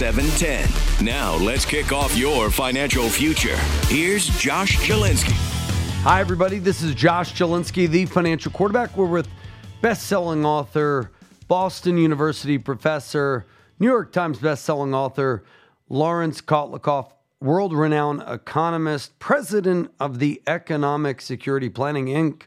[0.00, 3.56] Now, let's kick off your financial future.
[3.86, 5.32] Here's Josh Jalinski.
[6.02, 6.60] Hi, everybody.
[6.60, 8.96] This is Josh Jalinski, the financial quarterback.
[8.96, 9.28] We're with
[9.80, 11.10] best selling author,
[11.48, 13.46] Boston University professor,
[13.80, 15.42] New York Times best-selling author
[15.88, 17.10] Laurence Kotlikoff,
[17.40, 22.42] world-renowned economist, president of the Economic Security Planning Inc.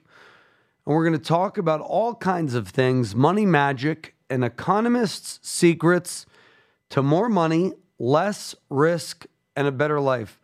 [0.85, 6.25] And we're going to talk about all kinds of things, money magic, and economist's secrets
[6.91, 10.39] to more money, less risk, and a better life.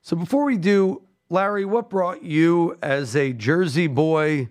[0.00, 4.48] So before we do, Larry, what brought you as a Jersey boy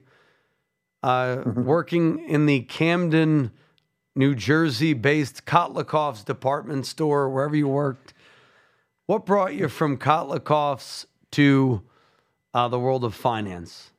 [1.01, 3.51] uh, working in the Camden
[4.15, 8.13] New Jersey based Kotlikoff's department store, wherever you worked.
[9.05, 11.81] What brought you from Kotlikoff's to
[12.53, 13.91] uh, the world of finance?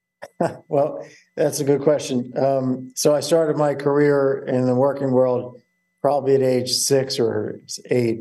[0.68, 2.32] well, that's a good question.
[2.36, 5.60] Um, so I started my career in the working world
[6.00, 7.60] probably at age six or
[7.90, 8.20] eight.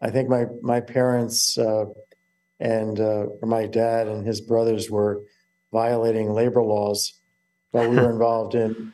[0.00, 1.84] I think my my parents uh,
[2.60, 5.22] and uh, my dad and his brothers were
[5.72, 7.14] violating labor laws,
[7.72, 8.92] but we were involved in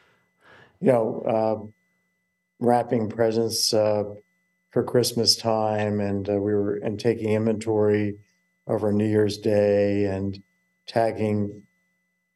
[0.80, 1.66] you know, uh,
[2.60, 4.04] wrapping presents uh,
[4.70, 8.16] for Christmas time, and uh, we were and taking inventory
[8.66, 10.40] over New Year's Day and
[10.86, 11.62] tagging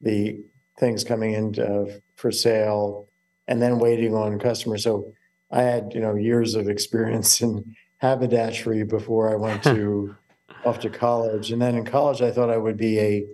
[0.01, 0.43] the
[0.79, 3.07] things coming in uh, for sale,
[3.47, 4.83] and then waiting on customers.
[4.83, 5.13] So
[5.53, 10.15] I had you know years of experience in haberdashery before I went to
[10.65, 13.27] off to college, and then in college I thought I would be a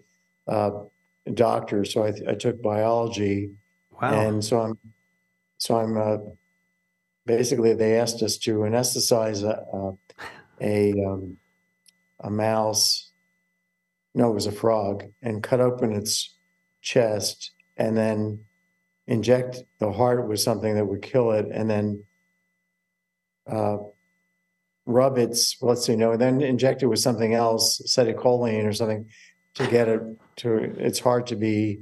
[0.48, 0.72] uh,
[1.34, 3.52] doctor, so I, I took biology.
[4.02, 4.12] Wow.
[4.12, 4.78] And so I'm
[5.58, 6.18] so I'm uh,
[7.26, 9.98] basically they asked us to anesthetize a
[10.62, 11.38] a, um,
[12.20, 13.12] a mouse.
[14.14, 16.36] No, it was a frog, and cut open its
[16.82, 18.44] chest, and then
[19.08, 22.04] inject the heart with something that would kill it, and then
[23.50, 23.78] uh,
[24.86, 29.08] rub its let's see, no, and then inject it with something else, acetylcholine or something,
[29.56, 30.02] to get it
[30.38, 31.80] to its heart to be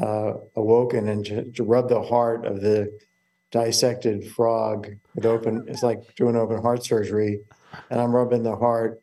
[0.00, 2.98] uh, awoken and to, to rub the heart of the
[3.50, 7.38] dissected frog with open it's like doing open heart surgery
[7.90, 8.98] and i'm rubbing the heart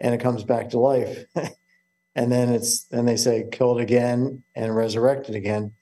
[0.00, 1.24] and it comes back to life.
[2.18, 5.72] And then it's then they say kill it again and resurrect it again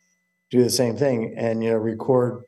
[0.51, 2.43] do the same thing and you know record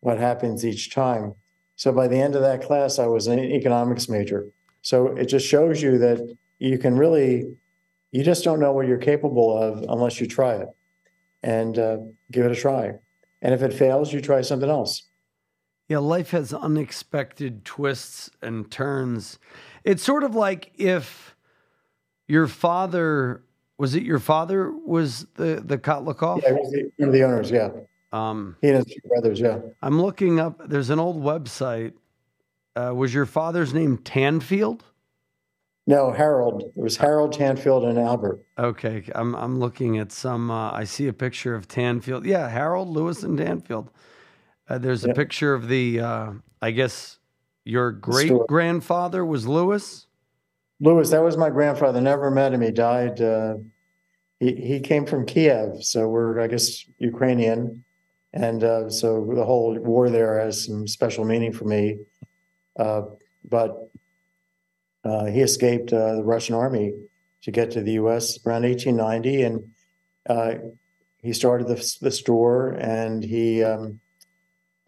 [0.00, 1.34] what happens each time
[1.78, 4.46] so by the end of that class i was an economics major
[4.82, 7.56] so it just shows you that you can really
[8.12, 10.68] you just don't know what you're capable of unless you try it
[11.42, 11.96] and uh,
[12.30, 12.92] give it a try
[13.40, 15.08] and if it fails you try something else
[15.88, 19.38] yeah, life has unexpected twists and turns.
[19.84, 21.34] It's sort of like if
[22.26, 23.42] your father
[23.78, 26.42] was it your father was the the Kotlikoff?
[26.42, 27.50] Yeah, was the, one of the owners.
[27.50, 27.70] Yeah,
[28.12, 29.40] um, he and his two brothers.
[29.40, 30.68] Yeah, I'm looking up.
[30.68, 31.92] There's an old website.
[32.76, 34.82] Uh, was your father's name Tanfield?
[35.86, 36.64] No, Harold.
[36.76, 38.44] It was Harold Tanfield and Albert.
[38.58, 40.50] Okay, I'm I'm looking at some.
[40.50, 42.26] Uh, I see a picture of Tanfield.
[42.26, 43.88] Yeah, Harold Lewis and Tanfield.
[44.68, 47.18] Uh, there's a picture of the, uh, I guess,
[47.64, 50.06] your great grandfather was Lewis.
[50.80, 52.00] Lewis, that was my grandfather.
[52.00, 52.60] Never met him.
[52.60, 53.20] He died.
[53.20, 53.54] Uh,
[54.40, 57.84] he he came from Kiev, so we're I guess Ukrainian,
[58.32, 61.98] and uh, so the whole war there has some special meaning for me.
[62.78, 63.02] Uh,
[63.44, 63.90] but
[65.04, 66.92] uh, he escaped the Russian army
[67.42, 68.38] to get to the U.S.
[68.44, 70.68] around 1890, and
[71.22, 74.00] he started the, the store, and he um,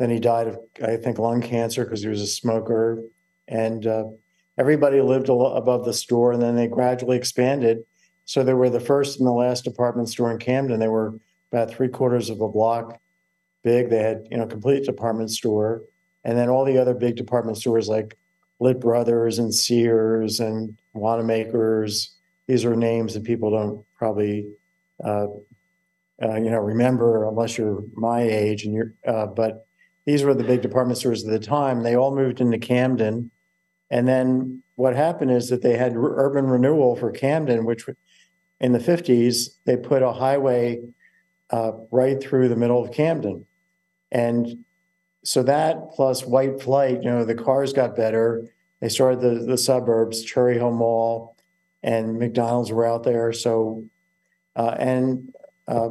[0.00, 3.02] then he died of, I think, lung cancer because he was a smoker.
[3.48, 4.04] And uh,
[4.56, 7.80] everybody lived above the store, and then they gradually expanded.
[8.24, 10.80] So they were the first and the last department store in Camden.
[10.80, 11.18] They were
[11.52, 12.98] about three quarters of a block
[13.62, 13.90] big.
[13.90, 15.82] They had, you know, complete department store,
[16.24, 18.16] and then all the other big department stores like
[18.60, 22.16] Lit Brothers and Sears and Wanamaker's.
[22.46, 24.48] These are names that people don't probably,
[25.02, 25.26] uh,
[26.22, 28.94] uh, you know, remember unless you're my age and you're.
[29.06, 29.66] Uh, but
[30.04, 31.82] these were the big department stores at the time.
[31.82, 33.30] They all moved into Camden.
[33.90, 37.86] And then what happened is that they had urban renewal for Camden, which
[38.60, 40.80] in the 50s, they put a highway
[41.50, 43.46] uh, right through the middle of Camden.
[44.10, 44.64] And
[45.24, 48.48] so that plus white flight, you know, the cars got better.
[48.80, 51.36] They started the the suburbs, Cherry Hill Mall,
[51.82, 53.32] and McDonald's were out there.
[53.32, 53.84] So,
[54.56, 55.34] uh, and
[55.68, 55.90] uh,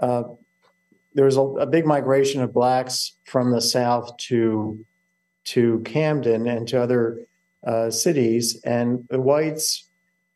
[0.00, 0.24] uh,
[1.14, 4.84] there was a, a, big migration of blacks from the south to
[5.44, 7.26] to Camden and to other
[7.64, 9.88] uh, cities, and the whites.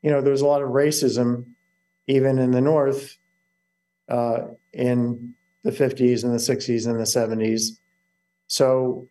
[0.03, 1.47] You know, there was a lot of racism,
[2.07, 3.19] even in the north,
[4.09, 4.43] uh,
[4.73, 7.79] in the 50s and the 60s and the 70s.
[8.47, 9.09] So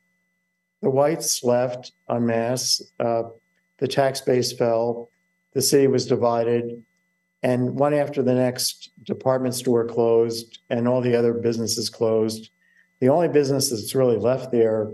[0.82, 2.82] the whites left en masse.
[3.00, 3.24] Uh,
[3.78, 5.10] the tax base fell.
[5.54, 6.84] The city was divided.
[7.44, 12.50] And one after the next, department store closed and all the other businesses closed.
[13.00, 14.92] The only business that's really left there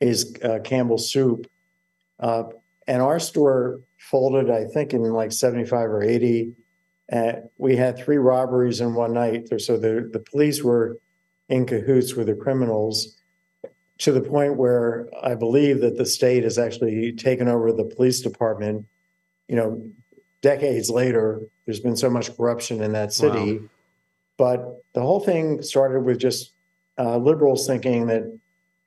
[0.00, 1.50] is uh, Campbell's Soup.
[2.18, 2.44] Uh,
[2.86, 6.52] and our store folded, I think, in like 75 or 80.
[7.12, 9.48] Uh, we had three robberies in one night.
[9.60, 10.98] So the, the police were
[11.48, 13.16] in cahoots with the criminals
[13.98, 18.20] to the point where I believe that the state has actually taken over the police
[18.20, 18.86] department.
[19.48, 19.90] You know,
[20.40, 23.58] decades later, there's been so much corruption in that city.
[23.58, 23.68] Wow.
[24.38, 26.54] But the whole thing started with just
[26.98, 28.22] uh, liberals thinking that,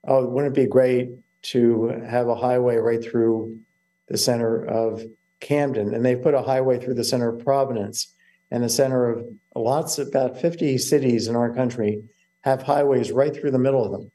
[0.08, 1.12] oh, wouldn't it be great
[1.44, 3.60] to have a highway right through
[4.08, 5.04] the center of
[5.42, 5.94] Camden?
[5.94, 8.13] And they put a highway through the center of Providence
[8.54, 12.02] and the center of lots, about 50 cities in our country
[12.42, 14.10] have highways right through the middle of them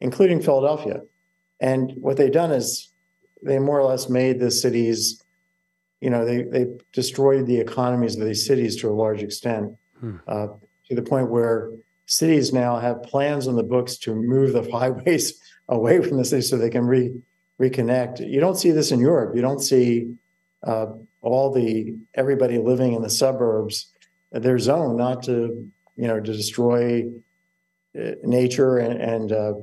[0.00, 1.02] including Philadelphia.
[1.60, 2.92] And what they've done is
[3.42, 5.22] they more or less made the cities,
[6.00, 10.16] you know, they, they destroyed the economies of these cities to a large extent, hmm.
[10.28, 10.48] uh,
[10.88, 11.70] to the point where
[12.06, 16.42] cities now have plans on the books to move the highways away from the city
[16.42, 17.14] so they can re,
[17.60, 18.28] reconnect.
[18.28, 19.34] You don't see this in Europe.
[19.34, 20.14] You don't see
[20.66, 20.86] uh,
[21.22, 23.92] all the everybody living in the suburbs.
[24.32, 27.06] Their zone not to you know to destroy
[27.98, 29.54] uh, nature and, and uh,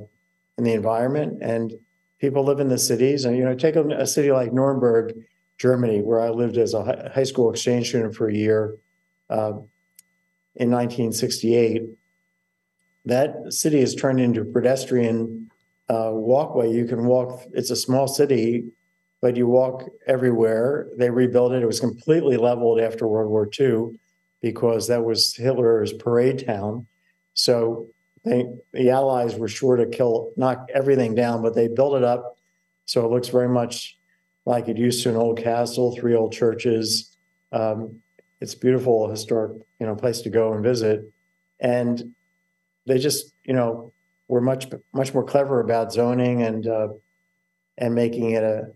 [0.58, 1.38] in the environment.
[1.42, 1.72] And
[2.18, 3.24] people live in the cities.
[3.24, 5.14] And, you know, take a, a city like Nuremberg,
[5.58, 8.76] Germany, where I lived as a high school exchange student for a year
[9.30, 9.52] uh,
[10.56, 11.82] in 1968.
[13.04, 15.50] That city has turned into a pedestrian
[15.88, 16.72] uh, walkway.
[16.72, 18.64] You can walk, it's a small city,
[19.24, 20.86] but you walk everywhere.
[20.98, 21.62] They rebuilt it.
[21.62, 23.98] It was completely leveled after World War II
[24.42, 26.86] because that was Hitler's parade town.
[27.32, 27.88] So
[28.22, 28.44] they,
[28.74, 32.36] the Allies were sure to kill, knock everything down, but they built it up
[32.84, 33.96] so it looks very much
[34.44, 37.16] like it used to an old castle, three old churches.
[37.50, 38.02] Um,
[38.42, 41.10] it's beautiful, historic, you know, place to go and visit.
[41.60, 42.14] And
[42.84, 43.94] they just, you know,
[44.28, 46.88] were much much more clever about zoning and uh,
[47.78, 48.70] and making it a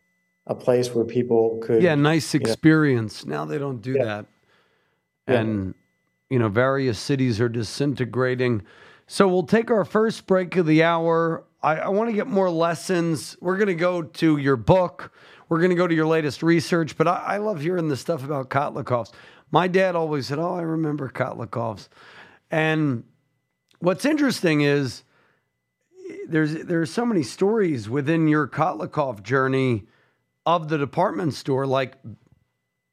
[0.49, 3.23] a place where people could yeah nice experience.
[3.23, 4.05] You know, now they don't do yeah.
[4.05, 4.27] that,
[5.29, 5.41] yeah.
[5.41, 5.75] and
[6.31, 8.63] you know various cities are disintegrating.
[9.07, 11.45] So we'll take our first break of the hour.
[11.63, 13.37] I, I want to get more lessons.
[13.41, 15.13] We're going to go to your book.
[15.49, 18.23] We're going to go to your latest research, but I, I love hearing the stuff
[18.23, 19.13] about Kotlikoffs.
[19.51, 21.89] My dad always said, Oh, I remember Kotlikoffs.
[22.51, 23.05] And
[23.79, 25.05] what's interesting is
[26.11, 29.85] eh, there's there's so many stories within your Kotlikoff journey
[30.49, 31.67] of the department store.
[31.67, 31.99] Like,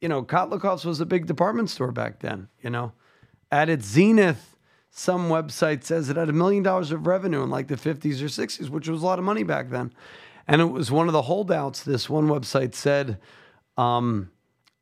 [0.02, 2.92] you know, Kotlikoffs was a big department store back then, you know.
[3.50, 4.58] At its zenith,
[4.92, 8.26] some website says it had a million dollars of revenue in like the 50s or
[8.26, 9.94] 60s, which was a lot of money back then.
[10.50, 13.20] And it was one of the holdouts, this one website said,
[13.78, 14.32] um,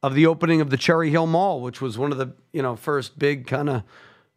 [0.01, 2.75] of the opening of the Cherry Hill Mall, which was one of the you know
[2.75, 3.83] first big kind of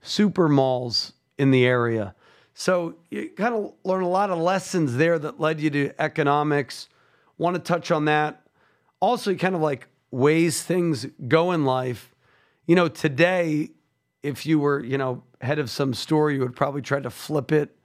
[0.03, 2.15] super malls in the area.
[2.53, 6.89] So you kind of learn a lot of lessons there that led you to economics.
[7.39, 8.43] Want to touch on that.
[9.01, 12.15] Also, kind of like ways things go in life.
[12.67, 13.71] You know, today,
[14.23, 17.53] if you were, you know, head of some store, you would probably try to flip
[17.53, 17.77] it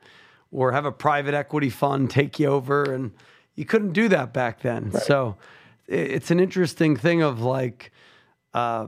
[0.51, 2.93] or have a private equity fund take you over.
[2.93, 3.11] And
[3.55, 4.91] you couldn't do that back then.
[4.91, 5.03] Right.
[5.03, 5.37] So
[5.87, 7.91] it's an interesting thing of like,
[8.53, 8.87] uh,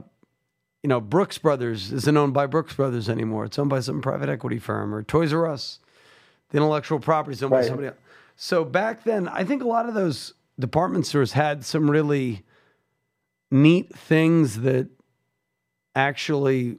[0.82, 3.44] you know, Brooks Brothers isn't owned by Brooks Brothers anymore.
[3.44, 5.78] It's owned by some private equity firm or Toys R Us.
[6.50, 7.62] The intellectual property is owned right.
[7.62, 7.96] by somebody else.
[8.36, 12.44] So back then, I think a lot of those department stores had some really
[13.50, 14.88] neat things that
[15.94, 16.78] actually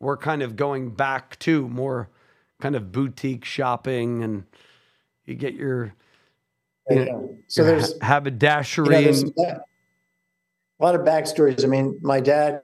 [0.00, 2.08] we're kind of going back to more
[2.60, 4.44] kind of boutique shopping and
[5.24, 5.94] you get your
[6.88, 9.60] you know, so your there's haberdashery you know, and,
[10.78, 11.64] a lot of backstories.
[11.64, 12.62] I mean my dad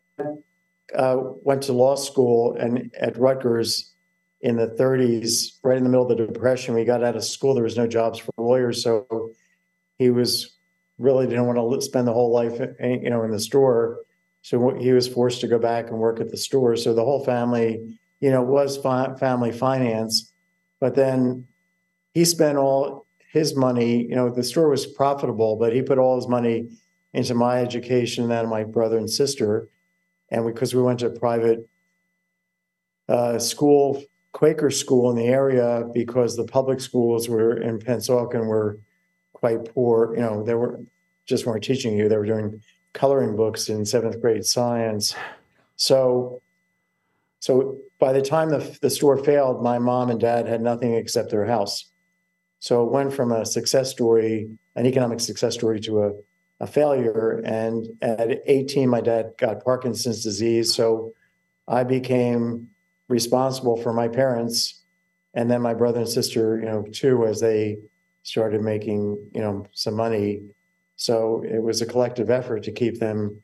[0.94, 3.92] uh, went to law school and at rutgers
[4.42, 6.74] in the 30s right in the middle of the depression.
[6.74, 7.54] We got out of school.
[7.54, 8.82] There was no jobs for lawyers.
[8.82, 9.21] So
[10.02, 10.58] he was
[10.98, 14.00] really didn't want to spend the whole life you know in the store
[14.42, 16.76] so he was forced to go back and work at the store.
[16.76, 20.32] So the whole family, you know, was fi- family finance.
[20.80, 21.46] But then
[22.12, 24.02] he spent all his money.
[24.02, 26.68] You know, the store was profitable, but he put all his money
[27.14, 29.68] into my education and my brother and sister,
[30.30, 31.68] and because we, we went to a private
[33.08, 38.80] uh, school, Quaker school in the area, because the public schools were in Pennsauken were
[39.42, 40.14] quite poor.
[40.14, 40.80] You know, they were
[41.26, 45.14] just weren't teaching you; they were doing coloring books in seventh grade science.
[45.76, 46.40] So,
[47.40, 51.30] so by the time the, the store failed, my mom and dad had nothing except
[51.30, 51.90] their house.
[52.60, 56.12] So it went from a success story, an economic success story, to a,
[56.60, 57.42] a failure.
[57.44, 60.72] And at 18, my dad got Parkinson's disease.
[60.72, 61.12] So
[61.66, 62.68] I became
[63.08, 64.82] responsible for my parents
[65.34, 67.78] and then my brother and sister, you know, too, as they
[68.22, 70.42] started making, you know, some money.
[70.96, 73.42] So it was a collective effort to keep them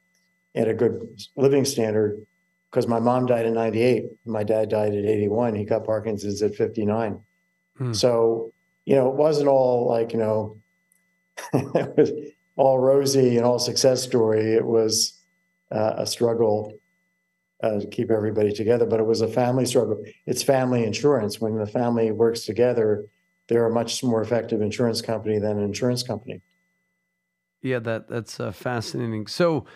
[0.54, 2.24] at a good living standard
[2.70, 6.54] because my mom died in 98 my dad died at 81 he got parkinson's at
[6.54, 7.20] 59
[7.76, 7.92] hmm.
[7.92, 8.52] so
[8.84, 10.58] you know it wasn't all like you know
[11.52, 12.10] it was
[12.58, 14.52] all rosy and all success story.
[14.52, 15.18] It was
[15.70, 16.72] uh, a struggle
[17.62, 20.02] uh, to keep everybody together but it was a family struggle.
[20.26, 21.40] It's family insurance.
[21.40, 23.06] When the family works together
[23.48, 26.40] they're a much more effective insurance company than an insurance company
[27.62, 29.66] yeah that that's uh, fascinating so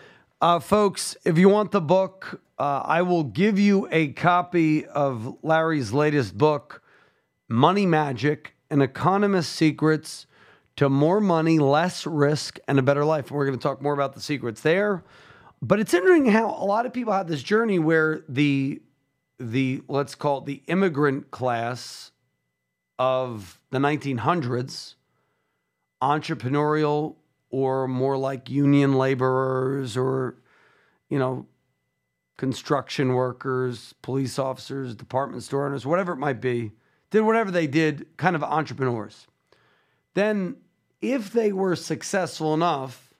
[0.43, 5.37] uh, folks, if you want the book, uh, I will give you a copy of
[5.41, 6.81] Larry's latest book,
[7.47, 10.27] Money Magic An Economist's Secrets
[10.75, 13.31] to More Money, Less Risk, and a Better Life.
[13.31, 15.05] We're going to talk more about the secrets there.
[15.61, 18.81] But it's interesting how a lot of people have this journey where the
[19.39, 22.11] the let's call it the immigrant class
[22.99, 24.95] of the 1900s,
[26.01, 27.15] entrepreneurial
[27.49, 30.35] or more like union laborers or,
[31.09, 31.45] you know,
[32.37, 36.71] construction workers, police officers, department store owners, whatever it might be,
[37.11, 39.27] did whatever they did, kind of entrepreneurs.
[40.15, 40.57] Then,
[41.01, 43.13] if they were successful enough,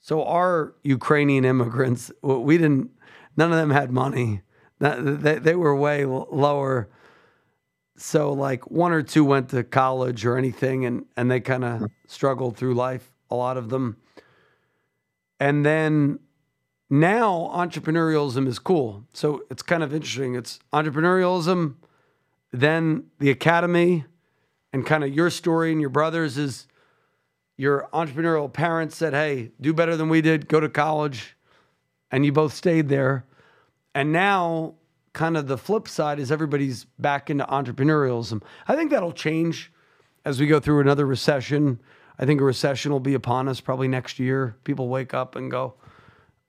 [0.00, 2.90] so our Ukrainian immigrants, we didn't,
[3.36, 4.42] none of them had money.
[4.80, 6.88] They, were way lower
[8.02, 11.78] so like one or two went to college or anything and and they kind of
[11.78, 11.86] hmm.
[12.06, 13.96] struggled through life a lot of them.
[15.40, 16.20] And then
[16.90, 19.04] now entrepreneurialism is cool.
[19.14, 20.34] So it's kind of interesting.
[20.34, 21.74] It's entrepreneurialism,
[22.52, 24.04] then the academy,
[24.72, 26.66] and kind of your story and your brothers is
[27.56, 31.36] your entrepreneurial parents said, hey, do better than we did, go to college.
[32.10, 33.24] And you both stayed there.
[33.94, 34.74] And now,
[35.12, 38.42] kind of the flip side is everybody's back into entrepreneurialism.
[38.66, 39.72] I think that'll change
[40.24, 41.80] as we go through another recession
[42.18, 44.56] I think a recession will be upon us probably next year.
[44.64, 45.74] People wake up and go,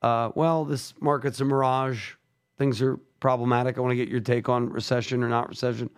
[0.01, 2.13] uh, well, this market's a mirage.
[2.58, 3.77] Things are problematic.
[3.77, 5.89] I want to get your take on recession or not recession.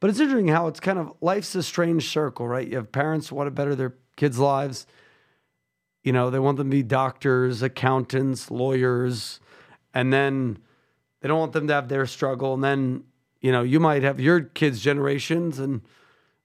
[0.00, 2.68] But it's interesting how it's kind of life's a strange circle, right?
[2.68, 4.86] You have parents who want to better their kids' lives.
[6.02, 9.40] You know, they want them to be doctors, accountants, lawyers,
[9.94, 10.58] and then
[11.24, 12.52] they don't want them to have their struggle.
[12.52, 13.04] And then,
[13.40, 15.80] you know, you might have your kids' generations and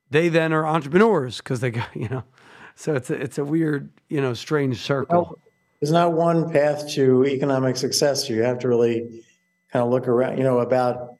[0.10, 2.24] they then are entrepreneurs because they got, you know,
[2.76, 5.24] so it's a, it's a weird, you know, strange circle.
[5.24, 5.40] Well,
[5.82, 8.30] there's not one path to economic success.
[8.30, 9.26] You have to really
[9.70, 10.38] kind of look around.
[10.38, 11.18] You know, about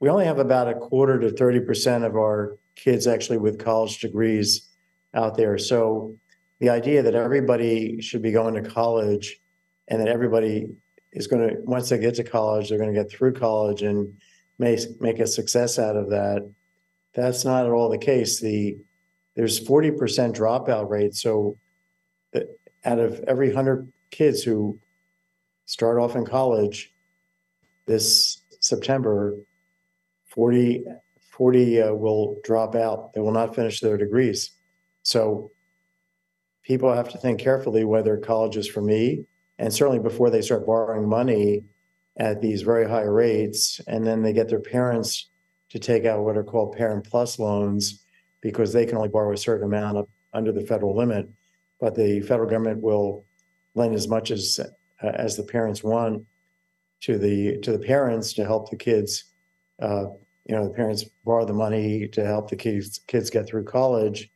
[0.00, 4.00] we only have about a quarter to thirty percent of our kids actually with college
[4.00, 4.68] degrees
[5.14, 5.58] out there.
[5.58, 6.16] So
[6.58, 9.40] the idea that everybody should be going to college
[9.86, 10.70] and that everybody
[11.12, 14.12] is going to once they get to college they're going to get through college and
[14.58, 16.48] make make a success out of that
[17.12, 18.76] that's not at all the case the
[19.40, 21.14] there's 40% dropout rate.
[21.14, 21.56] So
[22.32, 22.46] that
[22.84, 24.78] out of every 100 kids who
[25.66, 26.92] start off in college
[27.86, 29.36] this September,
[30.26, 30.84] 40,
[31.30, 33.12] 40 uh, will drop out.
[33.14, 34.50] They will not finish their degrees.
[35.02, 35.50] So
[36.62, 39.24] people have to think carefully whether college is for me.
[39.60, 41.64] And certainly before they start borrowing money
[42.16, 45.28] at these very high rates, and then they get their parents
[45.68, 48.02] to take out what are called parent plus loans
[48.40, 51.28] because they can only borrow a certain amount under the federal limit,
[51.78, 53.26] but the federal government will
[53.74, 54.58] lend as much as
[55.02, 56.24] uh, as the parents want
[57.02, 59.24] to the to the parents to help the kids.
[59.80, 60.06] Uh,
[60.46, 64.30] you know, the parents borrow the money to help the kids kids get through college,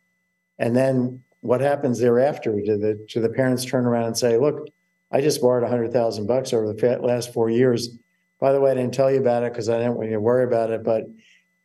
[0.59, 2.61] and then what happens thereafter?
[2.61, 4.69] Do the do the parents turn around and say, "Look,
[5.15, 7.97] I just borrowed a hundred thousand bucks over the last four years.
[8.41, 10.21] By the way, I didn't tell you about it because I didn't want you to
[10.21, 11.05] worry about it, but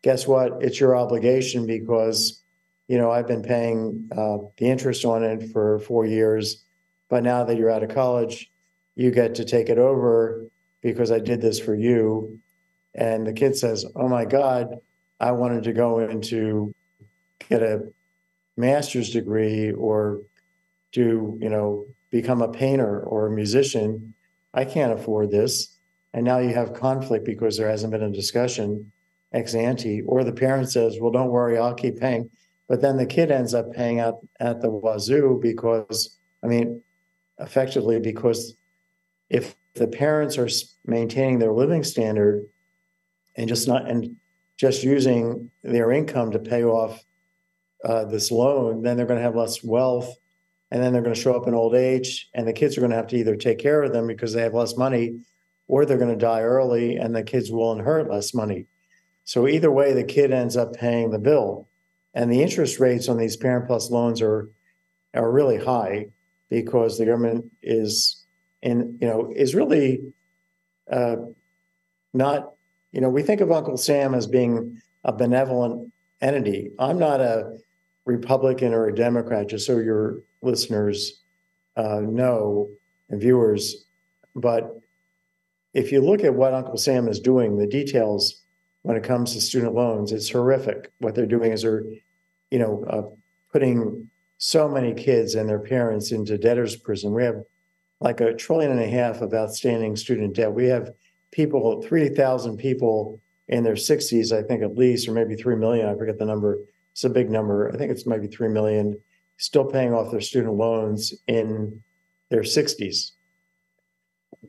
[0.03, 0.61] guess what?
[0.61, 2.43] It's your obligation because,
[2.87, 6.63] you know, I've been paying uh, the interest on it for four years.
[7.09, 8.51] But now that you're out of college,
[8.95, 10.45] you get to take it over
[10.81, 12.39] because I did this for you.
[12.93, 14.75] And the kid says, Oh my God,
[15.19, 16.75] I wanted to go into
[17.49, 17.91] get a
[18.57, 20.21] master's degree or
[20.91, 24.13] do, you know, become a painter or a musician.
[24.53, 25.77] I can't afford this.
[26.13, 28.91] And now you have conflict because there hasn't been a discussion
[29.31, 32.29] ex ante, or the parent says, well, don't worry, I'll keep paying.
[32.67, 36.81] But then the kid ends up paying out at the wazoo because, I mean,
[37.39, 38.55] effectively, because
[39.29, 40.49] if the parents are
[40.85, 42.47] maintaining their living standard
[43.35, 44.15] and just not, and
[44.57, 47.03] just using their income to pay off
[47.85, 50.17] uh, this loan, then they're going to have less wealth.
[50.71, 52.91] And then they're going to show up in old age, and the kids are going
[52.91, 55.19] to have to either take care of them because they have less money,
[55.67, 58.67] or they're going to die early, and the kids will inherit less money.
[59.23, 61.69] So either way, the kid ends up paying the bill,
[62.13, 64.49] and the interest rates on these Parent Plus loans are
[65.13, 66.07] are really high
[66.49, 68.25] because the government is
[68.61, 70.01] in you know is really
[70.91, 71.17] uh,
[72.13, 72.51] not
[72.91, 76.71] you know we think of Uncle Sam as being a benevolent entity.
[76.79, 77.57] I'm not a
[78.05, 81.21] Republican or a Democrat, just so your listeners
[81.75, 82.69] uh, know
[83.09, 83.85] and viewers.
[84.35, 84.79] But
[85.73, 88.41] if you look at what Uncle Sam is doing, the details
[88.83, 90.91] when it comes to student loans, it's horrific.
[90.99, 91.83] What they're doing is they're,
[92.49, 93.03] you know, uh,
[93.51, 97.13] putting so many kids and their parents into debtor's prison.
[97.13, 97.43] We have
[97.99, 100.53] like a trillion and a half of outstanding student debt.
[100.53, 100.93] We have
[101.31, 105.95] people, 3,000 people in their 60s, I think at least, or maybe 3 million, I
[105.95, 106.59] forget the number,
[106.91, 107.71] it's a big number.
[107.73, 108.99] I think it's maybe 3 million
[109.37, 111.81] still paying off their student loans in
[112.29, 113.11] their 60s.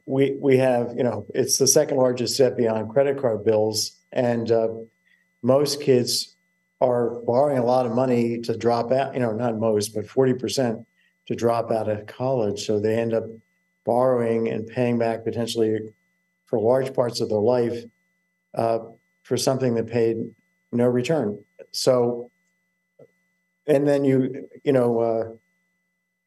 [0.06, 4.50] We we have, you know, it's the second largest debt beyond credit card bills, and
[4.50, 4.68] uh,
[5.42, 6.36] most kids
[6.80, 9.14] are borrowing a lot of money to drop out.
[9.14, 10.84] You know, not most, but 40%
[11.26, 12.66] to drop out of college.
[12.66, 13.24] So they end up
[13.84, 15.78] borrowing and paying back potentially
[16.46, 17.84] for large parts of their life
[18.54, 18.80] uh,
[19.22, 20.16] for something that paid
[20.72, 21.42] no return.
[21.72, 22.30] So
[23.70, 25.24] and then you, you know, uh,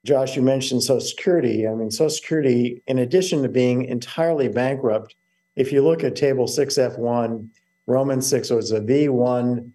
[0.06, 1.68] Josh, you mentioned Social Security.
[1.68, 5.16] I mean, Social Security, in addition to being entirely bankrupt,
[5.56, 7.48] if you look at Table 6F1,
[7.86, 9.72] Roman 6, so it's a V1,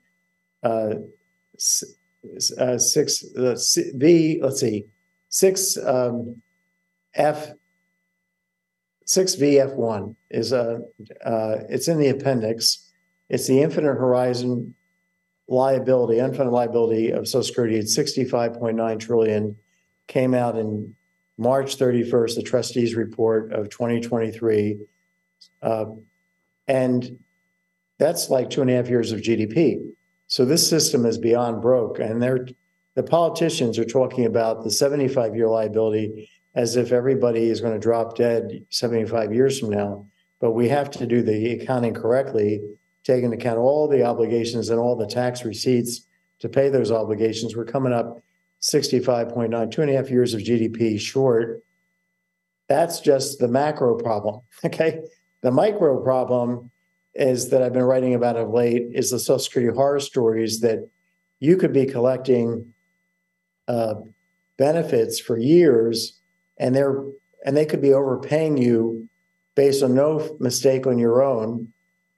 [0.62, 0.94] uh,
[2.58, 3.56] uh, 6, uh,
[3.94, 4.86] V, let's see,
[5.28, 6.42] 6 um,
[7.14, 7.52] F,
[9.06, 10.80] 6VF1 is a,
[11.24, 12.90] uh, it's in the appendix.
[13.30, 14.74] It's the infinite horizon
[15.48, 19.56] liability, unfunded liability of Social Security at 65.9 trillion
[20.06, 20.94] came out in
[21.38, 24.78] March 31st, the trustees report of 2023.
[25.62, 25.86] Uh,
[26.66, 27.18] and
[27.98, 29.78] that's like two and a half years of GDP.
[30.26, 31.98] So this system is beyond broke.
[31.98, 32.46] And they're,
[32.94, 37.78] the politicians are talking about the 75 year liability as if everybody is going to
[37.78, 40.06] drop dead 75 years from now.
[40.40, 42.60] But we have to do the accounting correctly
[43.08, 46.06] take into account all the obligations and all the tax receipts
[46.40, 48.22] to pay those obligations, we're coming up
[48.60, 51.62] 65.9, two and a half years of GDP short.
[52.68, 54.42] That's just the macro problem.
[54.64, 55.00] Okay.
[55.40, 56.72] The micro problem
[57.14, 60.88] is that I've been writing about of late is the Social Security horror stories that
[61.38, 62.74] you could be collecting
[63.68, 63.94] uh,
[64.56, 66.18] benefits for years
[66.58, 67.04] and they're
[67.44, 69.08] and they could be overpaying you
[69.54, 71.72] based on no mistake on your own.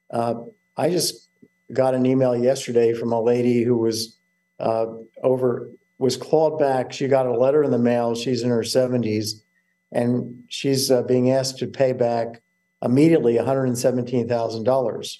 [0.09, 0.33] Uh,
[0.81, 1.29] I just
[1.71, 4.17] got an email yesterday from a lady who was
[4.59, 4.87] uh,
[5.21, 6.91] over was called back.
[6.91, 8.15] She got a letter in the mail.
[8.15, 9.43] She's in her 70s,
[9.91, 12.41] and she's uh, being asked to pay back
[12.81, 15.17] immediately $117,000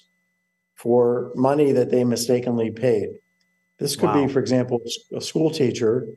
[0.74, 3.10] for money that they mistakenly paid.
[3.78, 4.26] This could wow.
[4.26, 4.82] be, for example,
[5.14, 6.08] a school teacher,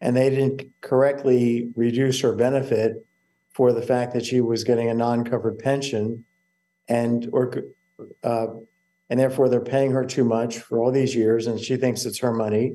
[0.00, 3.04] and they didn't correctly reduce her benefit
[3.50, 6.24] for the fact that she was getting a non-covered pension,
[6.86, 7.64] and or
[8.22, 8.46] uh,
[9.10, 12.18] and therefore they're paying her too much for all these years and she thinks it's
[12.18, 12.74] her money.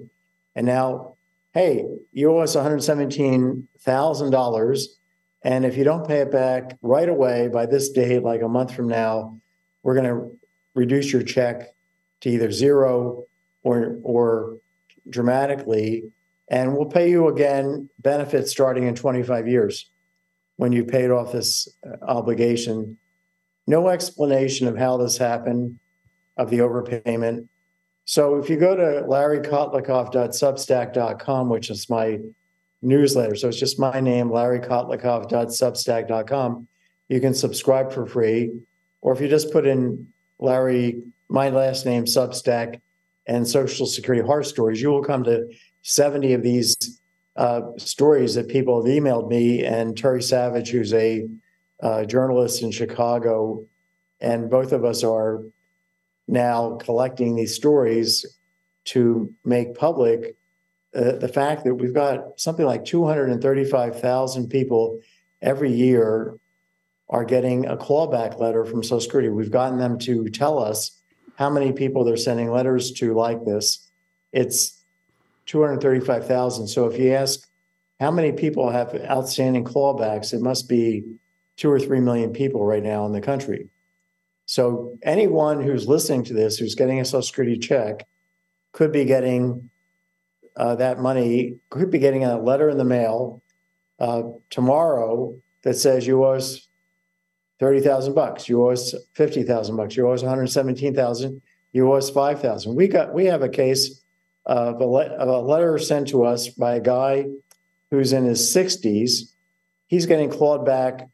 [0.55, 1.17] And now
[1.53, 4.83] hey you owe us $117000
[5.41, 8.73] and if you don't pay it back right away by this date like a month
[8.73, 9.39] from now
[9.83, 10.31] we're going to
[10.75, 11.73] reduce your check
[12.21, 13.25] to either zero
[13.63, 14.59] or or
[15.09, 16.03] dramatically
[16.49, 19.89] and we'll pay you again benefits starting in 25 years
[20.57, 22.97] when you paid off this uh, obligation.
[23.67, 25.79] No explanation of how this happened
[26.39, 27.47] of the overpayment.
[28.05, 32.19] So if you go to larrykotlikoff.substack.com, which is my
[32.81, 36.67] newsletter, so it's just my name, larrykotlikoff.substack.com,
[37.09, 38.51] you can subscribe for free.
[39.01, 40.07] Or if you just put in
[40.39, 42.79] Larry, my last name, Substack,
[43.27, 45.47] and Social Security horror stories, you will come to
[45.83, 46.75] 70 of these
[47.35, 49.63] uh, stories that people have emailed me.
[49.65, 51.27] And Terry Savage, who's a
[51.83, 53.67] uh, journalist in Chicago,
[54.19, 55.43] and both of us are
[56.29, 58.25] now collecting these stories
[58.85, 60.35] to make public
[60.95, 64.99] uh, the fact that we've got something like 235,000 people
[65.41, 66.35] every year
[67.09, 69.29] are getting a clawback letter from Social Security.
[69.29, 70.99] We've gotten them to tell us
[71.35, 73.87] how many people they're sending letters to like this.
[74.31, 74.83] It's
[75.45, 76.67] 235,000.
[76.67, 77.47] So if you ask
[77.99, 81.03] how many people have outstanding clawbacks, it must be
[81.55, 83.69] two or three million people right now in the country.
[84.49, 88.07] So anyone who's listening to this, who's getting a Social Security check,
[88.71, 89.69] could be getting
[90.57, 93.43] uh, that money, could be getting a letter in the mail
[93.99, 96.67] uh, tomorrow that says you owe us
[97.59, 100.95] thirty thousand bucks, you owe us fifty thousand bucks, you owe us one hundred seventeen
[100.95, 102.73] thousand, you owe us five thousand.
[102.73, 104.03] We got we have a case
[104.47, 107.27] of a, le- of a letter sent to us by a guy
[107.91, 109.35] who's in his sixties.
[109.85, 111.07] He's getting clawed back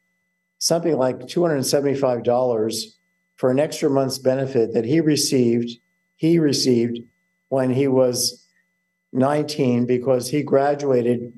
[0.57, 2.93] something like two hundred seventy five dollars
[3.35, 5.71] for an extra month's benefit that he received.
[6.15, 6.99] He received
[7.49, 8.47] when he was
[9.11, 11.37] 19 because he graduated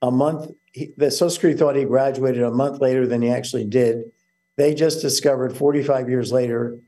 [0.00, 0.50] a month.
[0.72, 4.02] He, the Social Security thought he graduated a month later than he actually did.
[4.56, 6.78] They just discovered 45 years later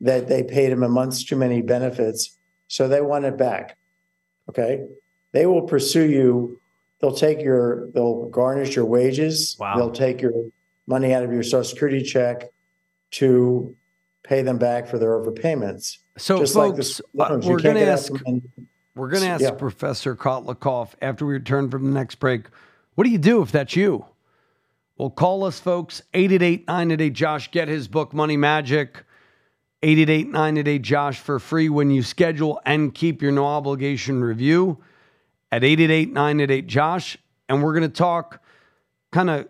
[0.00, 2.36] that they paid him a month's too many benefits.
[2.68, 3.76] So they want it back.
[4.48, 4.84] Okay.
[5.32, 6.60] They will pursue you.
[7.00, 9.56] They'll take your, they'll garnish your wages.
[9.58, 9.76] Wow.
[9.76, 10.32] They'll take your
[10.86, 12.51] money out of your Social Security check
[13.12, 13.74] to
[14.22, 15.98] pay them back for their overpayments.
[16.18, 18.12] So, Just like folks, the uh, we're going to ask
[18.94, 19.52] we're going to ask Yeah.
[19.52, 22.42] Professor Kotlikoff after we return from the next break.
[22.94, 24.04] What do you do if that's you?
[24.98, 26.02] Well, call us, folks.
[26.12, 27.50] 888 988 Josh.
[27.50, 29.04] Get his book, Money Magic.
[29.82, 34.78] 888 988 Josh for free when you schedule and keep your no obligation review
[35.50, 37.18] at 888 988 Josh.
[37.48, 38.42] And we're going to talk
[39.10, 39.48] kind of,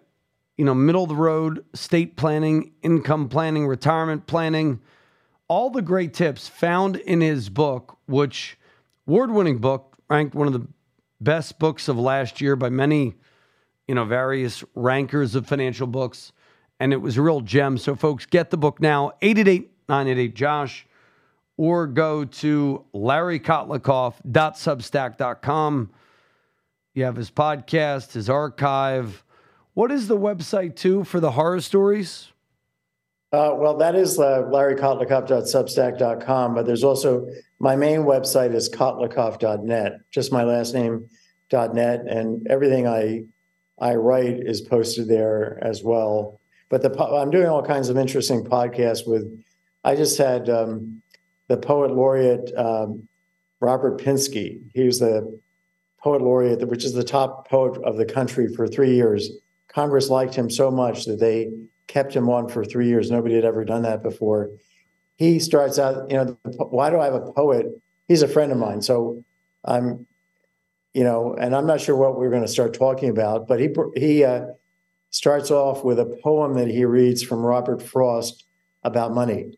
[0.57, 4.81] you know, middle of the road state planning, income planning, retirement planning,
[5.49, 8.59] all the great tips found in his book, which
[9.07, 10.67] award-winning book, ranked one of the
[11.21, 13.15] best books of last year by many,
[13.87, 16.33] you know, various rankers of financial books.
[16.81, 17.79] And it was a real gem.
[17.79, 20.87] So folks, get the book now, 888-988-JOSH,
[21.57, 25.91] or go to larrykotlikoff.substack.com.
[26.95, 29.25] You have his podcast, his archive.
[29.75, 32.29] What is the website too for the horror stories?
[33.33, 37.27] Uh, well, that is uh, larrykotlikoff.substack.com, but there's also
[37.59, 41.09] my main website is kotlikoff.net, just my last name
[41.51, 43.23] .net, and everything I
[43.79, 46.39] I write is posted there as well.
[46.69, 49.25] But the I'm doing all kinds of interesting podcasts with.
[49.85, 51.03] I just had um,
[51.49, 53.09] the poet laureate um,
[53.61, 54.61] Robert Pinsky.
[54.75, 55.41] He was the
[56.03, 59.31] poet laureate, which is the top poet of the country for three years.
[59.75, 61.51] Congress liked him so much that they
[61.87, 63.11] kept him on for three years.
[63.11, 64.51] Nobody had ever done that before.
[65.17, 67.67] He starts out, you know, why do I have a poet?
[68.09, 68.83] He's a friend of mine.
[68.83, 69.25] So
[69.65, 70.07] I'm,
[70.95, 73.69] you know, and I'm not sure what we're going to start talking about, but he,
[73.95, 74.47] he uh,
[75.11, 78.47] starts off with a poem that he reads from Robert Frost
[78.83, 79.53] about money.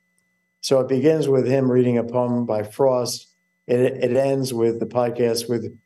[0.60, 3.28] So it begins with him reading a poem by Frost.
[3.66, 5.76] It, it ends with the podcast with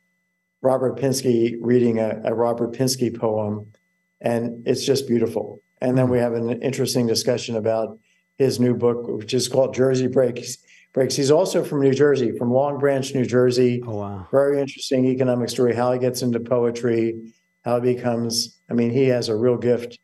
[0.60, 3.72] Robert Pinsky reading a, a Robert Pinsky poem.
[4.20, 5.62] And it's just beautiful.
[5.80, 7.98] And then we have an interesting discussion about
[8.36, 10.58] his new book, which is called Jersey Breaks.
[10.94, 11.16] Breaks.
[11.16, 13.82] He's also from New Jersey, from Long Branch, New Jersey.
[13.86, 14.26] Oh wow!
[14.32, 15.74] Very interesting economic story.
[15.74, 18.58] How he gets into poetry, how he becomes.
[18.70, 19.98] I mean, he has a real gift.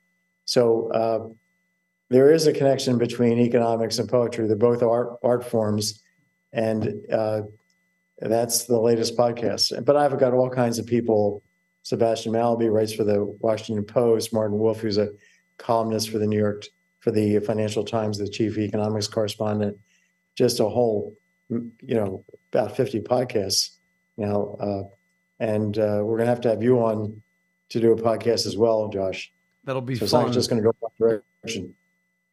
[0.44, 1.28] So uh,
[2.10, 4.46] there is a connection between economics and poetry.
[4.46, 6.02] They're both art art forms,
[6.52, 7.42] and uh,
[8.18, 9.84] that's the latest podcast.
[9.86, 11.42] But I've got all kinds of people.
[11.84, 14.32] Sebastian Mallaby writes for the Washington Post.
[14.32, 15.10] Martin Wolf, who's a
[15.58, 16.64] columnist for the New York
[17.00, 19.78] for the Financial Times, the chief economics correspondent.
[20.34, 21.14] Just a whole,
[21.50, 23.76] you know, about fifty podcasts
[24.16, 24.82] now, uh,
[25.40, 27.22] and uh, we're gonna have to have you on
[27.68, 29.30] to do a podcast as well, Josh.
[29.64, 30.24] That'll be So it's fun.
[30.26, 31.74] not just gonna go one direction.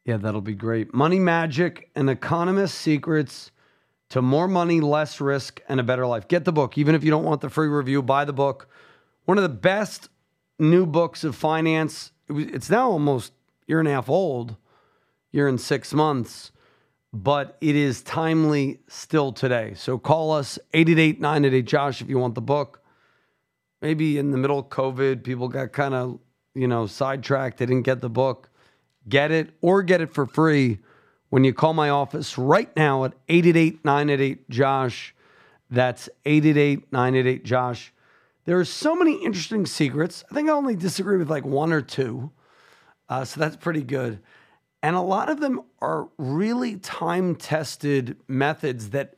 [0.04, 0.92] Yeah, that'll be great.
[0.94, 3.52] Money Magic and Economist Secrets
[4.08, 6.26] to More Money, Less Risk, and a Better Life.
[6.26, 6.76] Get the book.
[6.76, 8.68] Even if you don't want the free review, buy the book.
[9.24, 10.08] One of the best
[10.58, 12.12] new books of finance.
[12.28, 13.32] It was, it's now almost
[13.66, 14.56] year and a half old,
[15.30, 16.52] year and six months,
[17.12, 19.74] but it is timely still today.
[19.74, 22.82] So call us 888 988 Josh if you want the book.
[23.80, 26.20] Maybe in the middle of COVID, people got kind of,
[26.54, 27.58] you know, sidetracked.
[27.58, 28.48] They didn't get the book
[29.08, 30.78] get it or get it for free
[31.30, 35.14] when you call my office right now at 888-988-JOSH.
[35.70, 37.92] That's 888-988-JOSH.
[38.44, 40.24] There are so many interesting secrets.
[40.30, 42.30] I think I only disagree with like one or two.
[43.08, 44.20] Uh, so that's pretty good.
[44.82, 49.16] And a lot of them are really time tested methods that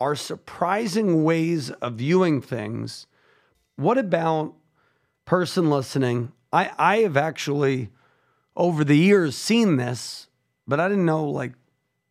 [0.00, 3.06] are surprising ways of viewing things.
[3.76, 4.54] What about
[5.26, 6.32] person listening?
[6.50, 7.90] I, I have actually
[8.56, 10.28] over the years seen this,
[10.66, 11.52] but I didn't know like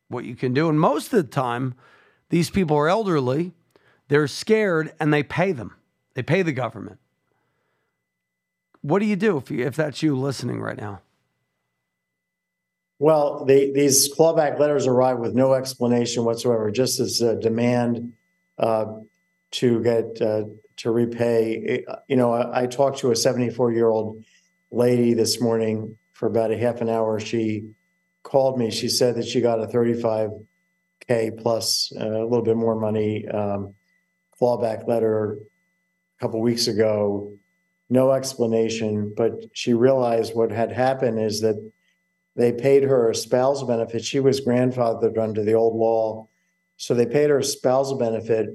[0.07, 0.69] what you can do.
[0.69, 1.73] And most of the time,
[2.29, 3.53] these people are elderly,
[4.07, 5.75] they're scared, and they pay them.
[6.19, 6.99] They pay the government.
[8.81, 10.99] What do you do if, you, if that's you listening right now?
[12.99, 18.11] Well, the, these clawback letters arrive with no explanation whatsoever, just as a demand
[18.57, 18.95] uh,
[19.51, 20.43] to get uh,
[20.75, 21.85] to repay.
[22.09, 24.25] You know, I, I talked to a 74 year old
[24.71, 27.21] lady this morning for about a half an hour.
[27.21, 27.69] She
[28.23, 28.71] called me.
[28.71, 33.73] She said that she got a 35k plus uh, a little bit more money um,
[34.37, 35.39] clawback letter
[36.19, 37.33] a couple weeks ago.
[37.89, 41.55] No explanation, but she realized what had happened is that
[42.35, 44.03] they paid her a spousal benefit.
[44.03, 46.27] She was grandfathered under the old law.
[46.77, 48.49] So they paid her a spousal benefit.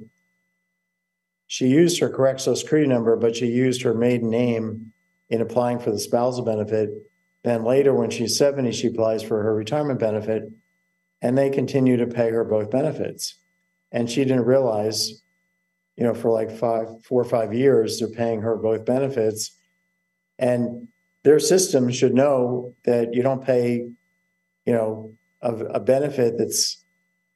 [1.47, 4.93] She used her correct social security number, but she used her maiden name
[5.29, 6.91] in applying for the spousal benefit.
[7.43, 10.45] Then later, when she's 70, she applies for her retirement benefit,
[11.21, 13.37] and they continue to pay her both benefits.
[13.93, 15.23] And she didn't realize,
[15.97, 19.53] you know, for like five, four or five years, they're paying her both benefits.
[20.39, 20.89] And
[21.23, 23.87] their system should know that you don't pay,
[24.67, 26.85] you know, a, a benefit that's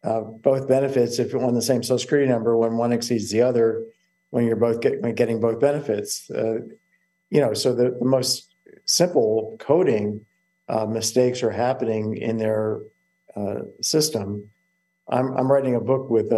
[0.04, 3.84] uh, both benefits if on the same social security number when one exceeds the other
[4.30, 6.30] when you're both get, getting both benefits.
[6.30, 6.58] Uh,
[7.30, 10.24] you know, so the, the most simple coding
[10.68, 12.80] uh, mistakes are happening in their
[13.36, 14.48] uh, system.
[15.08, 16.32] I'm, I'm writing a book with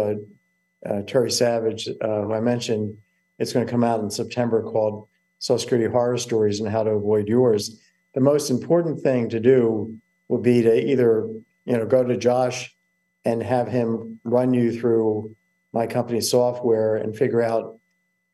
[0.85, 2.97] uh, uh, Terry Savage, who I mentioned.
[3.39, 5.07] It's going to come out in September called
[5.39, 7.79] Social Security horror stories and how to avoid yours.
[8.13, 11.27] The most important thing to do would be to either,
[11.65, 12.75] you know, go to Josh
[13.25, 15.35] and have him run you through
[15.73, 17.79] my company's software and figure out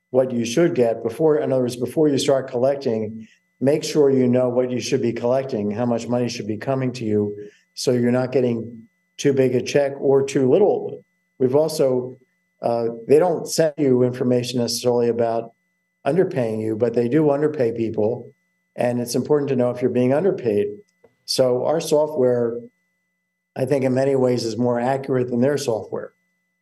[0.10, 3.28] what you should get before, in other words, before you start collecting,
[3.60, 6.92] make sure you know what you should be collecting, how much money should be coming
[6.94, 11.04] to you, so you're not getting too big a check or too little.
[11.40, 12.18] We've also,
[12.62, 15.52] uh, they don't send you information necessarily about
[16.06, 18.34] underpaying you, but they do underpay people.
[18.76, 20.68] And it's important to know if you're being underpaid.
[21.26, 22.60] So our software,
[23.56, 26.14] I think, in many ways, is more accurate than their software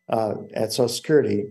[0.09, 1.45] uh, at Social Security.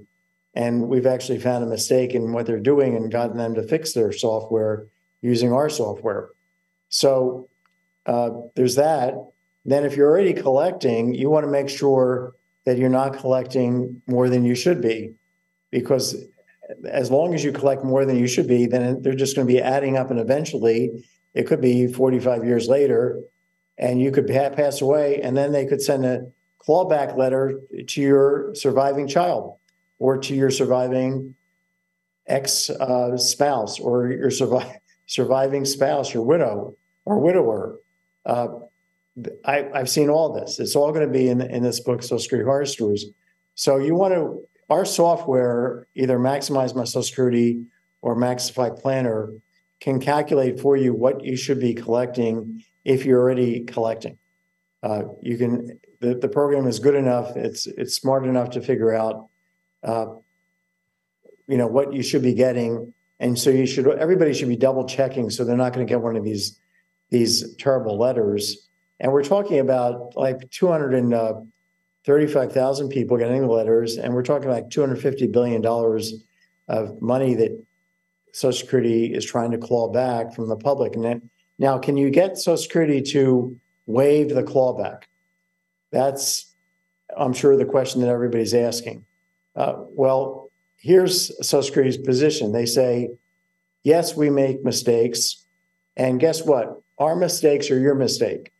[0.55, 3.93] And we've actually found a mistake in what they're doing and gotten them to fix
[3.93, 4.87] their software
[5.21, 6.31] using our software.
[6.89, 7.49] So
[8.07, 9.15] uh, there's that.
[9.65, 14.29] Then, if you're already collecting, you want to make sure that you're not collecting more
[14.29, 15.15] than you should be,
[15.71, 16.17] because
[16.89, 19.53] as long as you collect more than you should be, then they're just going to
[19.53, 23.21] be adding up, and eventually, it could be 45 years later,
[23.77, 26.27] and you could pass away, and then they could send a
[26.67, 29.59] clawback letter to your surviving child
[29.99, 31.35] or to your surviving
[32.27, 37.79] ex uh, spouse or your survi- surviving spouse, your widow or widower.
[38.25, 38.49] Uh,
[39.45, 40.59] I, have seen all this.
[40.59, 43.07] It's all going to be in, in this book, Social Security Horror Stories.
[43.55, 47.65] So you want to our software, either Maximize My Social Security
[48.03, 49.33] or MaxiFi Planner,
[49.81, 54.19] can calculate for you what you should be collecting if you're already collecting.
[54.83, 57.37] Uh, you can the, the program is good enough.
[57.37, 59.29] It's it's smart enough to figure out,
[59.83, 60.07] uh,
[61.47, 64.87] you know, what you should be getting, and so you should everybody should be double
[64.87, 66.59] checking so they're not going to get one of these
[67.11, 68.64] these terrible letters.
[69.01, 71.35] And we're talking about like 200 and uh,
[72.07, 75.65] 35,000 people getting letters, and we're talking about $250 billion
[76.69, 77.65] of money that
[78.33, 80.97] Social Security is trying to claw back from the public.
[80.97, 85.05] And then, now, can you get Social Security to waive the clawback?
[85.93, 86.53] That's,
[87.17, 89.05] I'm sure, the question that everybody's asking.
[89.55, 92.53] Uh, well, here's Social Security's position.
[92.53, 93.11] They say,
[93.85, 95.47] yes, we make mistakes.
[95.97, 96.81] And guess what?
[96.99, 98.51] Our mistakes are your mistake.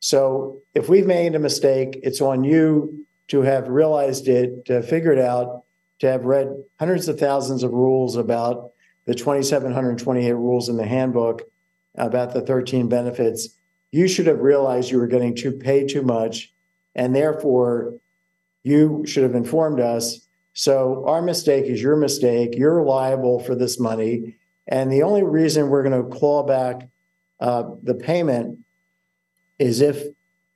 [0.00, 4.88] So if we've made a mistake, it's on you to have realized it, to have
[4.88, 5.64] figured out,
[6.00, 8.72] to have read hundreds of thousands of rules about
[9.04, 11.42] the 2,728 rules in the handbook
[11.96, 13.50] about the 13 benefits.
[13.92, 16.52] You should have realized you were getting too paid too much,
[16.94, 17.94] and therefore
[18.62, 20.26] you should have informed us.
[20.54, 22.54] So our mistake is your mistake.
[22.56, 24.36] You're liable for this money,
[24.66, 26.88] and the only reason we're going to claw back
[27.40, 28.60] uh, the payment
[29.60, 30.02] is if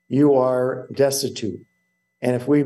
[0.09, 1.65] you are destitute.
[2.23, 2.65] And if we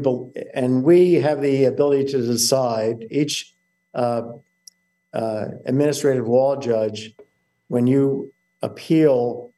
[0.54, 3.54] and we have the ability to decide each
[3.92, 4.22] uh,
[5.12, 7.14] uh, administrative law judge
[7.66, 9.52] when you appeal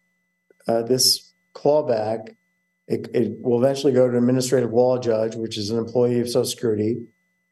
[0.67, 2.35] uh, this clawback,
[2.89, 6.29] it, it, will eventually go to an administrative law judge, which is an employee of
[6.29, 6.97] Social Security,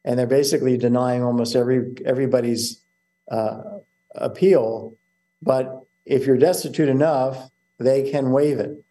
[0.05, 2.83] and they're basically denying almost every everybody's
[3.31, 3.61] uh,
[4.15, 4.97] appeal.
[5.43, 8.83] But if you're destitute enough, they can waive it.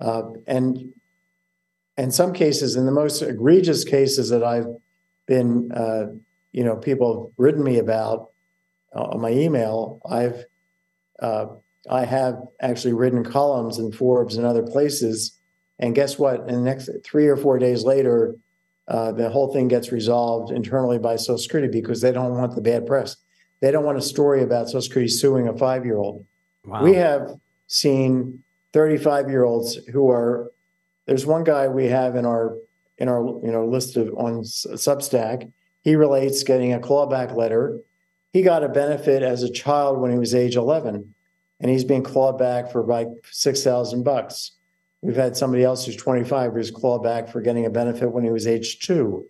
[0.00, 0.92] Uh, and
[1.96, 4.68] in some cases, in the most egregious cases that I've
[5.26, 6.06] been, uh,
[6.52, 8.30] you know, people have written me about
[8.94, 10.44] uh, on my email, I've
[11.20, 11.46] uh,
[11.90, 15.38] I have actually written columns in Forbes and other places.
[15.78, 16.40] And guess what?
[16.48, 18.36] In the next three or four days later,
[18.88, 22.60] uh, the whole thing gets resolved internally by Social Security because they don't want the
[22.60, 23.16] bad press.
[23.60, 26.24] They don't want a story about Social Security suing a five year old.
[26.64, 26.82] Wow.
[26.82, 27.34] We have
[27.66, 30.50] seen 35 year olds who are,
[31.06, 32.56] there's one guy we have in our
[32.98, 35.50] in our you know list of on Substack.
[35.82, 37.78] He relates getting a clawback letter.
[38.32, 41.14] He got a benefit as a child when he was age 11
[41.60, 44.52] and he's being clawed back for like six thousand bucks.
[45.02, 48.30] We've had somebody else who's 25 who's clawed back for getting a benefit when he
[48.30, 49.28] was age two.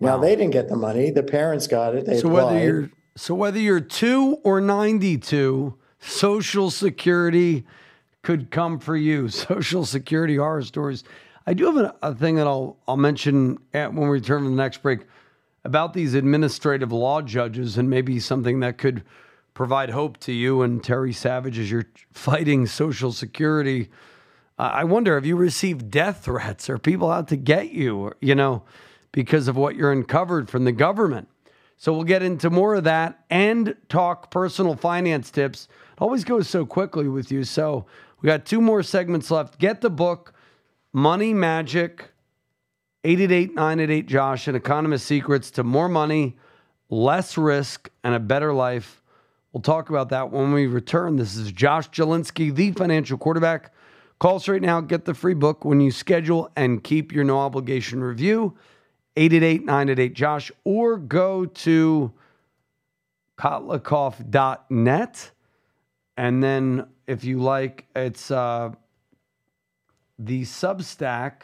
[0.00, 2.06] Now they didn't get the money; the parents got it.
[2.06, 2.44] They so applied.
[2.44, 7.64] whether you're so whether you're two or 92, Social Security
[8.22, 9.28] could come for you.
[9.28, 11.04] Social Security horror stories.
[11.46, 14.56] I do have a, a thing that I'll I'll mention at, when we return from
[14.56, 15.00] the next break
[15.64, 19.04] about these administrative law judges and maybe something that could
[19.54, 23.90] provide hope to you and Terry Savage as you're fighting Social Security.
[24.58, 26.68] Uh, I wonder, have you received death threats?
[26.70, 28.62] Are people out to get you, you know,
[29.12, 31.28] because of what you're uncovered from the government?
[31.76, 35.68] So we'll get into more of that and talk personal finance tips.
[35.92, 37.44] It always goes so quickly with you.
[37.44, 37.86] So
[38.22, 39.58] we got two more segments left.
[39.58, 40.32] Get the book,
[40.92, 42.12] Money Magic,
[43.04, 46.36] 888 988 Josh, and Economist Secrets to More Money,
[46.88, 49.02] Less Risk, and a Better Life.
[49.52, 51.16] We'll talk about that when we return.
[51.16, 53.74] This is Josh Jalinski, the financial quarterback.
[54.20, 54.80] Call us right now.
[54.80, 58.56] Get the free book when you schedule and keep your no obligation review.
[59.16, 62.12] 888 988 Josh, or go to
[63.36, 65.30] kotlikoff.net.
[66.16, 68.70] And then if you like, it's uh,
[70.18, 71.42] the Substack.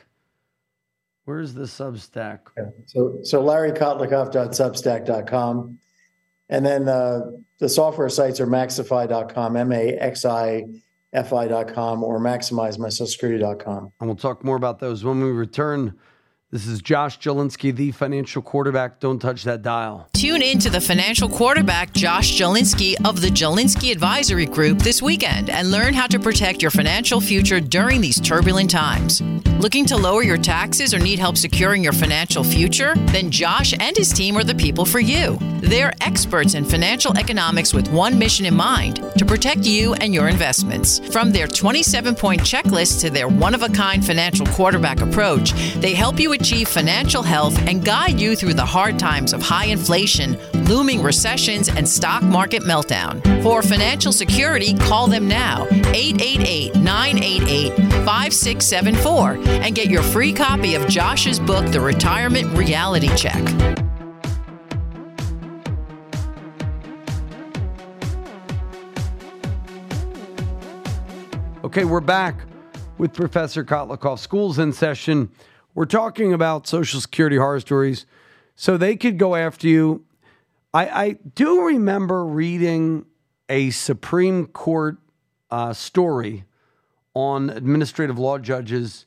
[1.27, 2.39] Where's the Substack?
[2.57, 2.71] Yeah.
[2.87, 5.79] So, so larrykotlikoff.substack.com.
[6.49, 10.65] And then uh, the software sites are maxifi.com, M A X I
[11.13, 13.93] F I.com, or maximizemysocialsecurity.com.
[14.01, 15.99] And we'll talk more about those when we return.
[16.51, 19.01] This is Josh Jalinski, the financial quarterback.
[19.01, 20.09] Don't touch that dial.
[20.15, 25.51] Tune in to the financial quarterback, Josh Jalinski of the Jalinski Advisory Group this weekend
[25.51, 29.21] and learn how to protect your financial future during these turbulent times.
[29.59, 32.95] Looking to lower your taxes or need help securing your financial future?
[33.09, 35.37] Then Josh and his team are the people for you.
[35.61, 40.29] They're experts in financial economics with one mission in mind to protect you and your
[40.29, 41.01] investments.
[41.11, 45.93] From their 27 point checklist to their one of a kind financial quarterback approach, they
[45.93, 50.38] help you achieve financial health and guide you through the hard times of high inflation,
[50.66, 53.22] looming recessions, and stock market meltdown.
[53.42, 59.33] For financial security, call them now 888 988 5674
[59.64, 63.42] and get your free copy of Josh's book, The Retirement Reality Check.
[71.64, 72.46] Okay, we're back
[72.96, 74.18] with Professor Kotlikoff.
[74.18, 75.31] School's in session.
[75.79, 78.05] We're talking about Social Security horror stories.
[78.57, 80.05] So they could go after you.
[80.75, 83.07] I, I do remember reading
[83.49, 84.97] a Supreme Court
[85.53, 86.47] uh, story
[87.14, 89.07] on administrative law judges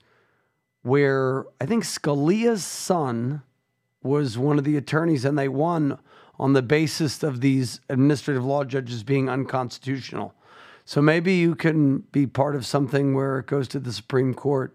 [0.81, 3.41] where I think Scalia's son
[4.01, 5.99] was one of the attorneys and they won
[6.39, 10.33] on the basis of these administrative law judges being unconstitutional.
[10.85, 14.73] So maybe you can be part of something where it goes to the Supreme Court.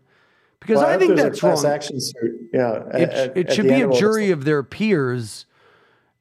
[0.67, 1.65] Because well, I think that's wrong.
[1.65, 2.51] Action suit.
[2.53, 5.47] Yeah, it, at, it should be a jury of their peers,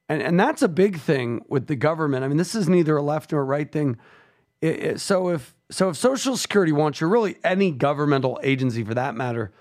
[0.07, 2.23] and and that's a big thing with the government.
[2.23, 3.97] I mean, this is neither a left nor a right thing.
[4.61, 8.93] It, it, so if so, if Social Security wants you, really any governmental agency for
[8.93, 9.51] that matter,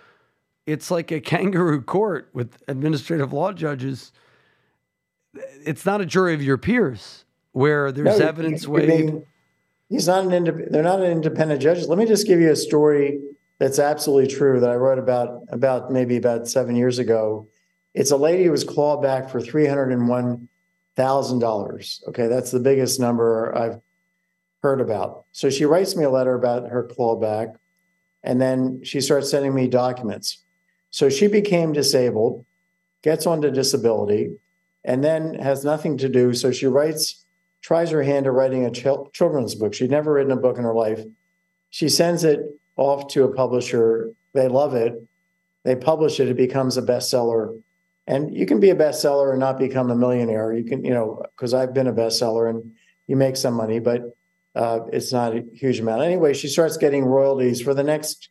[0.67, 4.13] it's like a kangaroo court with administrative law judges.
[5.65, 9.23] It's not a jury of your peers where there's no, evidence weighed.
[9.89, 10.73] He's not an independent.
[10.73, 11.87] They're not an independent judge.
[11.87, 13.19] Let me just give you a story
[13.65, 17.49] that's absolutely true that I wrote about about maybe about seven years ago.
[17.95, 20.51] It's a lady who was clawed back for three hundred and one
[20.97, 22.05] thousand dollars.
[22.09, 23.81] Okay, that's the biggest number I've
[24.62, 25.25] heard about.
[25.33, 27.55] So she writes me a letter about her clawback,
[28.23, 30.45] and then she starts sending me documents.
[30.91, 32.45] So she became disabled,
[33.03, 34.37] gets onto disability,
[34.85, 36.35] and then has nothing to do.
[36.35, 37.25] So she writes,
[37.62, 39.73] tries her hand at writing a ch- children's book.
[39.73, 41.03] She'd never written a book in her life.
[41.71, 42.41] She sends it
[42.77, 44.11] off to a publisher.
[44.33, 44.95] They love it.
[45.64, 46.29] They publish it.
[46.29, 47.61] It becomes a bestseller.
[48.07, 50.53] And you can be a bestseller and not become a millionaire.
[50.53, 52.72] You can, you know, because I've been a bestseller and
[53.07, 54.03] you make some money, but
[54.55, 56.03] uh, it's not a huge amount.
[56.03, 58.29] Anyway, she starts getting royalties for the next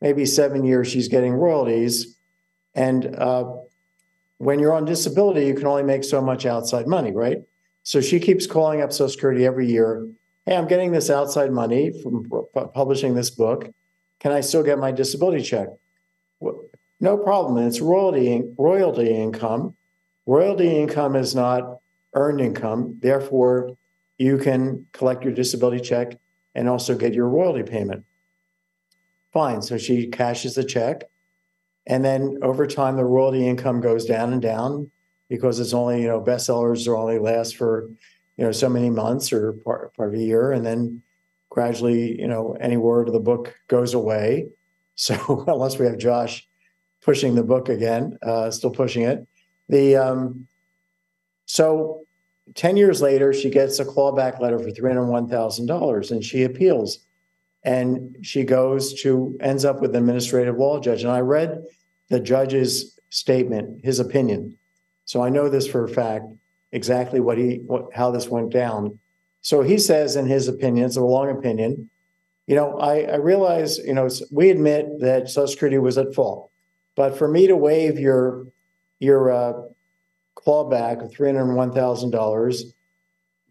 [0.00, 0.88] maybe seven years.
[0.88, 2.16] She's getting royalties,
[2.74, 3.44] and uh,
[4.38, 7.38] when you're on disability, you can only make so much outside money, right?
[7.82, 10.06] So she keeps calling up Social Security every year.
[10.44, 12.28] Hey, I'm getting this outside money from
[12.74, 13.70] publishing this book.
[14.20, 15.68] Can I still get my disability check?
[17.00, 17.66] No problem.
[17.66, 19.76] It's royalty royalty income.
[20.26, 21.80] Royalty income is not
[22.14, 22.98] earned income.
[23.00, 23.76] Therefore,
[24.18, 26.18] you can collect your disability check
[26.54, 28.04] and also get your royalty payment.
[29.32, 29.60] Fine.
[29.60, 31.04] So she cashes the check.
[31.86, 34.90] And then over time, the royalty income goes down and down
[35.28, 37.88] because it's only, you know, bestsellers are only last for,
[38.36, 40.52] you know, so many months or part, part of a year.
[40.52, 41.02] And then
[41.56, 44.48] gradually, you know, any word of the book goes away.
[44.98, 46.48] So unless we have Josh
[47.02, 49.26] pushing the book again, uh, still pushing it.
[49.68, 50.48] The um,
[51.44, 52.06] so
[52.54, 57.00] 10 years later, she gets a clawback letter for $301,000 and she appeals.
[57.62, 61.02] And she goes to, ends up with an administrative law judge.
[61.02, 61.62] And I read
[62.08, 64.56] the judge's statement, his opinion.
[65.04, 66.24] So I know this for a fact,
[66.72, 68.98] exactly what he, what, how this went down.
[69.46, 71.88] So he says in his opinion, it's a long opinion,
[72.48, 76.50] you know, I, I realize, you know, we admit that Social Security was at fault.
[76.96, 78.48] But for me to waive your
[78.98, 79.52] your uh,
[80.34, 82.74] clawback of three hundred one thousand dollars,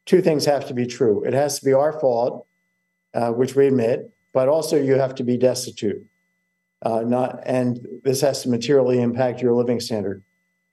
[0.06, 1.24] two things have to be true.
[1.24, 2.46] It has to be our fault,
[3.14, 6.06] uh, which we admit, but also you have to be destitute.
[6.82, 10.22] Uh, not and this has to materially impact your living standard.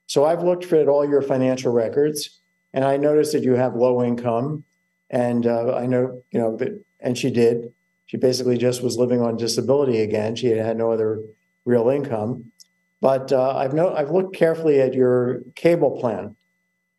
[0.05, 2.41] So I've looked at all your financial records,
[2.73, 4.65] and I noticed that you have low income,
[5.13, 7.71] and uh, I know you know that, and she did.
[8.07, 10.35] She basically just was living on disability again.
[10.35, 11.21] She had had no other
[11.65, 12.51] real income.
[12.99, 16.35] But uh, I've no, I've looked carefully at your cable plan,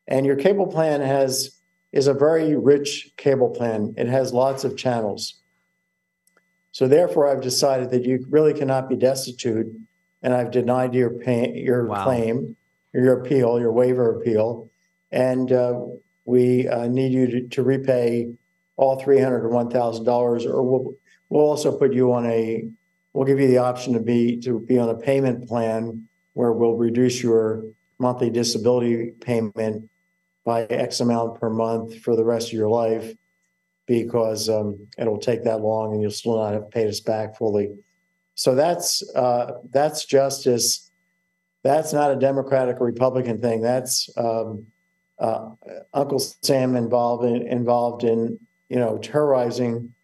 [0.06, 1.58] and your cable plan has
[1.92, 3.94] is a very rich cable plan.
[3.96, 5.40] It has lots of channels.
[6.70, 9.66] So therefore, I've decided that you really cannot be destitute,
[10.22, 12.04] and I've denied your pay, your wow.
[12.04, 12.56] claim,
[12.92, 14.70] your appeal, your waiver appeal,
[15.10, 15.80] and uh,
[16.24, 18.32] we uh, need you to, to repay
[18.76, 20.94] all three hundred or one thousand dollars, or we'll
[21.28, 22.68] we'll also put you on a
[23.12, 26.74] we'll give you the option to be to be on a payment plan where we'll
[26.74, 27.64] reduce your
[27.98, 29.88] monthly disability payment
[30.44, 33.14] by X amount per month for the rest of your life
[33.86, 37.70] because um, it'll take that long and you'll still not have paid us back fully.
[38.34, 40.90] So that's uh, that's justice.
[41.62, 43.62] That's not a Democratic or Republican thing.
[43.62, 44.66] That's um,
[45.18, 45.50] uh,
[45.92, 48.38] Uncle Sam involved in, involved in
[48.68, 49.94] you know terrorizing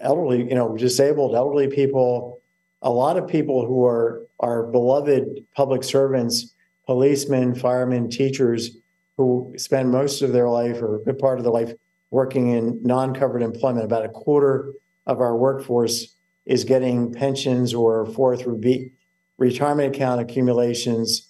[0.00, 2.40] elderly, you know, disabled elderly people,
[2.82, 6.54] a lot of people who are are beloved public servants,
[6.86, 8.78] policemen, firemen, teachers
[9.16, 11.74] who spend most of their life or a good part of their life
[12.10, 13.84] working in non-covered employment.
[13.84, 14.72] About a quarter
[15.06, 16.14] of our workforce
[16.46, 18.92] is getting pensions or 403b
[19.36, 21.29] retirement account accumulations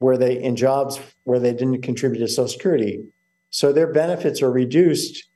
[0.00, 3.04] where they in jobs where they didn't contribute to Social Security.
[3.50, 5.30] So their benefits are reduced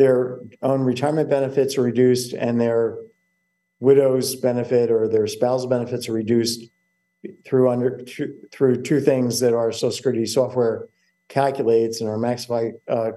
[0.00, 2.96] their own retirement benefits are reduced and their
[3.80, 6.70] widow's benefit or their spousal benefits are reduced
[7.44, 8.00] through under
[8.50, 10.88] through two things that our Social Security software
[11.28, 13.10] calculates and our MaxiFi uh,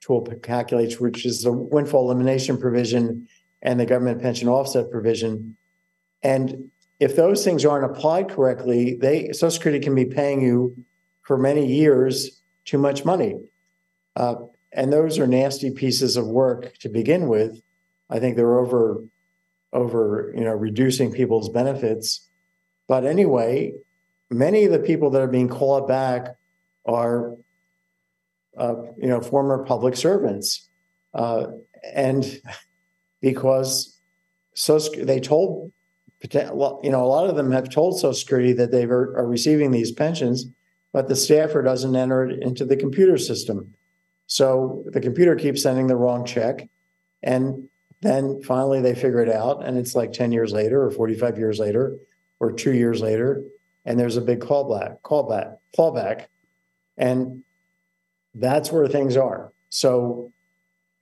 [0.00, 3.28] tool calculates, which is the windfall elimination provision
[3.62, 5.56] and the government pension offset provision.
[6.24, 10.76] And if those things aren't applied correctly, they Social Security can be paying you
[11.22, 13.40] for many years too much money.
[14.14, 14.34] Uh,
[14.72, 17.60] and those are nasty pieces of work to begin with.
[18.10, 19.02] I think they're over
[19.72, 22.28] over you know reducing people's benefits.
[22.86, 23.72] But anyway,
[24.28, 26.36] many of the people that are being called back
[26.84, 27.34] are
[28.58, 30.68] uh, you know former public servants,
[31.14, 31.46] uh,
[31.94, 32.40] and
[33.22, 33.98] because
[34.52, 35.72] so they told
[36.22, 39.90] you know a lot of them have told Social Security that they are receiving these
[39.90, 40.46] pensions,
[40.92, 43.74] but the staffer doesn't enter it into the computer system.
[44.26, 46.68] So the computer keeps sending the wrong check.
[47.22, 47.68] And
[48.00, 49.64] then finally they figure it out.
[49.64, 51.96] And it's like 10 years later or 45 years later
[52.38, 53.42] or two years later.
[53.84, 56.26] And there's a big callback, callback, fallback.
[56.96, 57.42] And
[58.34, 59.52] that's where things are.
[59.70, 60.32] So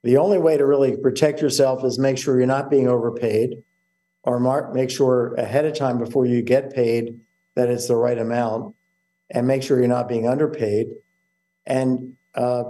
[0.03, 3.63] the only way to really protect yourself is make sure you're not being overpaid
[4.23, 7.19] or mark, make sure ahead of time before you get paid
[7.55, 8.75] that it's the right amount
[9.29, 10.87] and make sure you're not being underpaid.
[11.65, 12.63] And uh,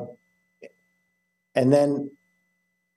[1.55, 2.11] and then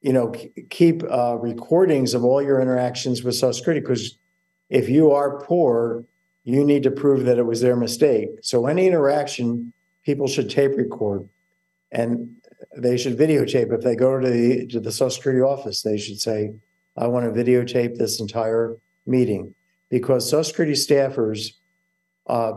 [0.01, 0.33] you know
[0.71, 4.19] keep uh, recordings of all your interactions with social security because
[4.69, 6.05] if you are poor
[6.45, 8.31] you need to prove that it was their mistake.
[8.43, 9.73] So any interaction,
[10.05, 11.29] people should tape record
[11.91, 12.37] and
[12.77, 13.73] they should videotape.
[13.73, 16.53] If they go to the to the Social Security office, they should say,
[16.97, 18.77] I want to videotape this entire
[19.07, 19.55] meeting
[19.89, 21.53] because Social Security staffers,
[22.27, 22.53] uh,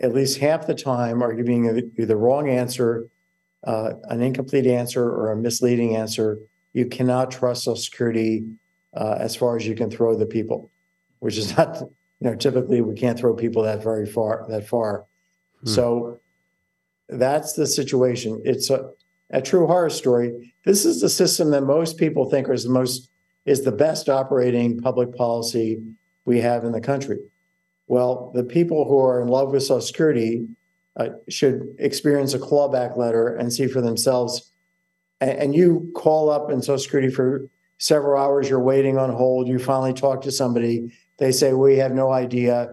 [0.00, 3.08] at least half the time, are giving you the wrong answer,
[3.64, 6.38] uh, an incomplete answer, or a misleading answer.
[6.72, 8.46] You cannot trust Social Security
[8.94, 10.70] uh, as far as you can throw the people,
[11.20, 15.04] which is not, you know, typically we can't throw people that very far, that far.
[15.62, 15.68] Hmm.
[15.68, 16.20] So
[17.08, 18.40] that's the situation.
[18.44, 18.90] It's a,
[19.30, 20.54] a true horror story.
[20.64, 23.09] This is the system that most people think is the most
[23.44, 25.82] is the best operating public policy
[26.24, 27.18] we have in the country.
[27.86, 30.46] Well, the people who are in love with Social Security
[30.96, 34.52] uh, should experience a clawback letter and see for themselves.
[35.20, 39.48] And, and you call up in Social Security for several hours, you're waiting on hold,
[39.48, 42.68] you finally talk to somebody, they say, We have no idea.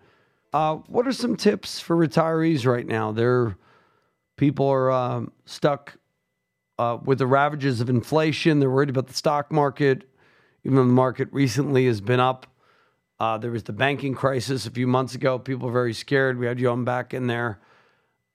[0.52, 3.12] Uh, what are some tips for retirees right now?
[3.12, 3.56] They're
[4.38, 5.96] people are uh, stuck
[6.80, 8.60] uh, with the ravages of inflation.
[8.60, 10.04] They're worried about the stock market,
[10.64, 12.48] even though the market recently has been up.
[13.20, 15.40] Uh, there was the banking crisis a few months ago.
[15.40, 16.38] People are very scared.
[16.38, 17.60] We had you on back in there.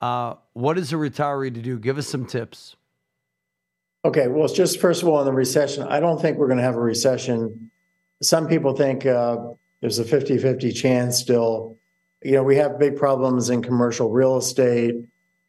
[0.00, 1.78] Uh, what is a retiree to do?
[1.78, 2.76] Give us some tips.
[4.04, 6.58] Okay, well, it's just first of all, in the recession, I don't think we're going
[6.58, 7.70] to have a recession.
[8.22, 9.38] Some people think uh,
[9.80, 11.76] there's a 50 50 chance still.
[12.22, 14.94] You know, we have big problems in commercial real estate,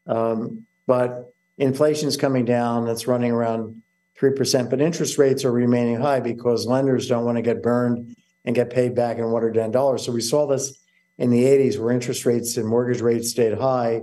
[0.08, 2.88] um, but inflation's coming down.
[2.88, 3.82] It's running around
[4.20, 8.56] 3%, but interest rates are remaining high because lenders don't want to get burned and
[8.56, 10.06] get paid back in or 10 dollars.
[10.06, 10.80] So we saw this
[11.18, 14.02] in the 80s where interest rates and mortgage rates stayed high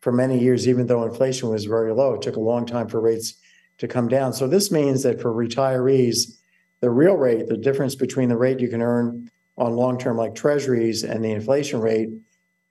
[0.00, 2.14] for many years, even though inflation was very low.
[2.14, 3.34] It took a long time for rates
[3.78, 4.32] to come down.
[4.32, 6.38] So this means that for retirees,
[6.80, 11.02] the real rate, the difference between the rate you can earn on long-term like treasuries
[11.02, 12.10] and the inflation rate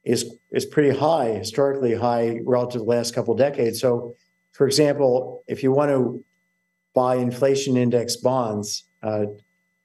[0.05, 3.81] is is pretty high, historically high relative to the last couple of decades.
[3.81, 4.15] So,
[4.57, 6.25] for example, if you want to
[6.95, 9.25] buy inflation index bonds, uh,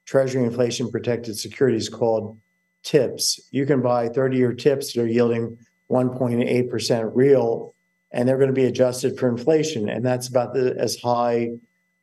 [0.05, 2.39] Treasury inflation protected securities called
[2.81, 5.59] TIPS, you can buy 30-year TIPS that are yielding
[5.91, 7.75] 1.8% real
[8.11, 9.89] and they're going to be adjusted for inflation.
[9.89, 11.51] And that's about the, as high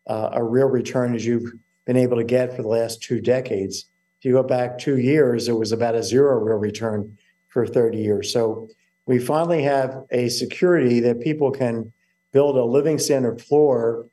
[0.07, 1.53] uh, a real return as you've
[1.87, 3.87] been able to get for the last two decades.
[4.21, 7.19] If you go back two years, it was about a zero real return
[7.49, 8.33] for 30 years.
[8.33, 8.69] So
[9.07, 11.93] we finally have a security that people can
[12.33, 14.07] build a living standard floor.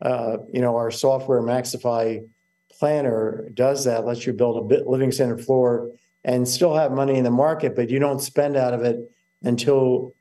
[0.00, 2.26] Uh, you know, our software MaxiFi
[2.70, 5.90] Planner does that, lets you build a living standard floor
[6.24, 8.98] and still have money in the market, but you don't spend out of it
[9.42, 10.14] until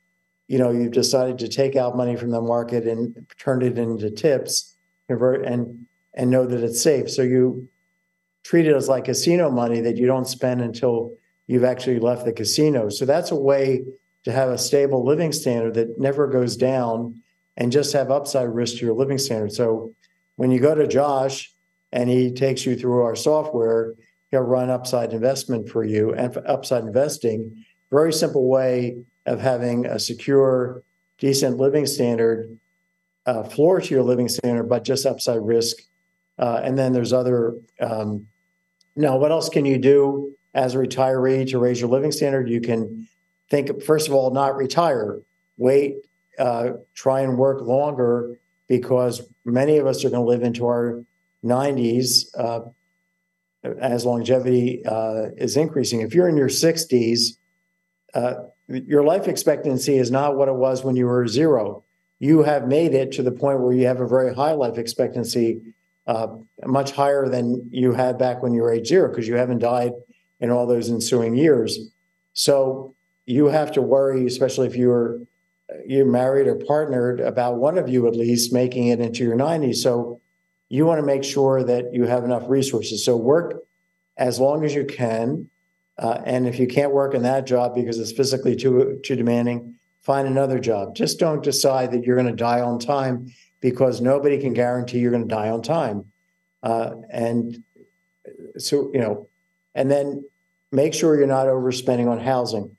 [0.47, 4.11] you know you've decided to take out money from the market and turn it into
[4.11, 4.75] tips
[5.07, 7.67] convert and and know that it's safe so you
[8.43, 11.13] treat it as like casino money that you don't spend until
[11.47, 13.83] you've actually left the casino so that's a way
[14.23, 17.21] to have a stable living standard that never goes down
[17.57, 19.93] and just have upside risk to your living standard so
[20.35, 21.51] when you go to josh
[21.91, 23.93] and he takes you through our software
[24.31, 28.97] he'll run upside investment for you and for upside investing very simple way
[29.27, 30.83] of having a secure,
[31.19, 32.57] decent living standard,
[33.27, 35.77] uh, floor to your living standard, but just upside risk.
[36.39, 37.55] Uh, and then there's other.
[37.79, 38.27] Um,
[38.95, 42.49] now, what else can you do as a retiree to raise your living standard?
[42.49, 43.07] You can
[43.49, 45.19] think, first of all, not retire.
[45.57, 45.97] Wait,
[46.39, 51.03] uh, try and work longer because many of us are going to live into our
[51.43, 52.61] 90s uh,
[53.79, 56.01] as longevity uh, is increasing.
[56.01, 57.37] If you're in your 60s,
[58.13, 58.35] uh,
[58.67, 61.83] your life expectancy is not what it was when you were zero.
[62.19, 65.61] You have made it to the point where you have a very high life expectancy,
[66.07, 66.27] uh,
[66.65, 69.91] much higher than you had back when you were age zero, because you haven't died
[70.39, 71.91] in all those ensuing years.
[72.33, 75.19] So you have to worry, especially if you're
[75.85, 79.77] you're married or partnered, about one of you at least making it into your 90s.
[79.77, 80.21] So
[80.69, 83.05] you want to make sure that you have enough resources.
[83.05, 83.63] So work
[84.17, 85.49] as long as you can.
[85.97, 89.75] Uh, and if you can't work in that job because it's physically too too demanding,
[90.01, 90.95] find another job.
[90.95, 95.11] Just don't decide that you're going to die on time because nobody can guarantee you're
[95.11, 96.05] going to die on time.
[96.63, 97.63] Uh, and
[98.57, 99.29] so you know,
[99.75, 100.23] and then
[100.71, 102.75] make sure you're not overspending on housing.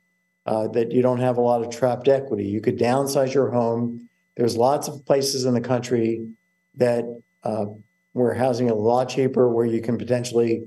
[0.47, 2.45] Uh, that you don't have a lot of trapped equity.
[2.45, 4.11] You could downsize your home.
[4.37, 6.27] There's lots of places in the country
[6.75, 7.05] that
[7.45, 7.67] uh,
[8.13, 10.63] where housing is a lot cheaper, where you can potentially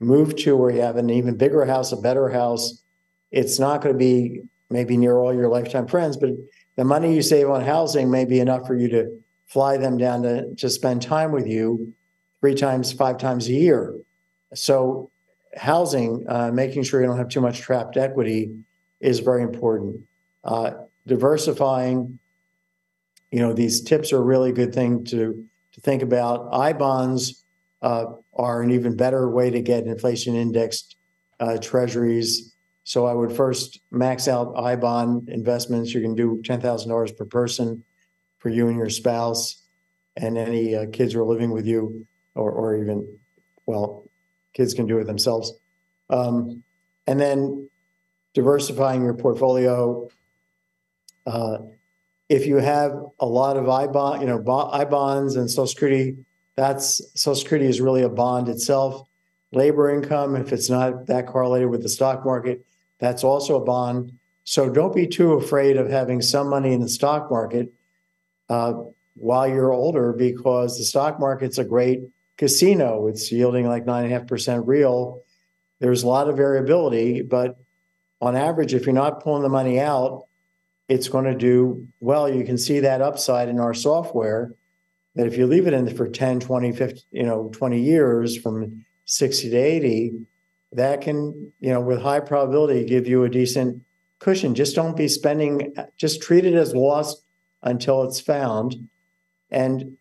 [0.00, 2.82] move to where you have an even bigger house, a better house.
[3.30, 6.30] It's not going to be maybe near all your lifetime friends, but
[6.76, 10.22] the money you save on housing may be enough for you to fly them down
[10.22, 11.92] to, to spend time with you
[12.40, 13.94] three times, five times a year.
[14.54, 15.10] So,
[15.54, 18.50] housing, uh, making sure you don't have too much trapped equity
[19.02, 20.00] is very important.
[20.44, 20.70] Uh,
[21.06, 22.18] diversifying,
[23.30, 26.48] you know, these tips are a really good thing to, to think about.
[26.52, 27.44] I bonds
[27.82, 30.96] uh, are an even better way to get inflation indexed
[31.40, 32.54] uh, treasuries.
[32.84, 35.92] So I would first max out I bond investments.
[35.92, 37.84] You can do $10,000 per person
[38.38, 39.62] for you and your spouse
[40.16, 43.18] and any uh, kids who are living with you, or, or even,
[43.66, 44.04] well,
[44.52, 45.52] kids can do it themselves.
[46.10, 46.62] Um,
[47.06, 47.68] and then
[48.34, 50.08] diversifying your portfolio.
[51.26, 51.58] Uh,
[52.28, 56.16] if you have a lot of I bond, you know, I bonds and Social Security
[56.54, 59.06] that's Social Security is really a bond itself.
[59.52, 62.64] Labor income, if it's not that correlated with the stock market,
[62.98, 64.12] that's also a bond.
[64.44, 67.72] So don't be too afraid of having some money in the stock market
[68.48, 68.74] uh,
[69.14, 72.00] while you're older, because the stock market's a great
[72.38, 73.06] casino.
[73.06, 75.22] It's yielding like nine and a half percent real.
[75.80, 77.56] There's a lot of variability, but
[78.22, 80.26] on average, if you're not pulling the money out,
[80.88, 82.32] it's going to do well.
[82.32, 84.54] You can see that upside in our software
[85.16, 88.84] that if you leave it in for 10, 20, 50, you know, 20 years from
[89.06, 90.12] 60 to 80,
[90.70, 93.82] that can, you know, with high probability give you a decent
[94.20, 94.54] cushion.
[94.54, 97.24] Just don't be spending, just treat it as lost
[97.64, 98.88] until it's found.
[99.50, 99.96] And,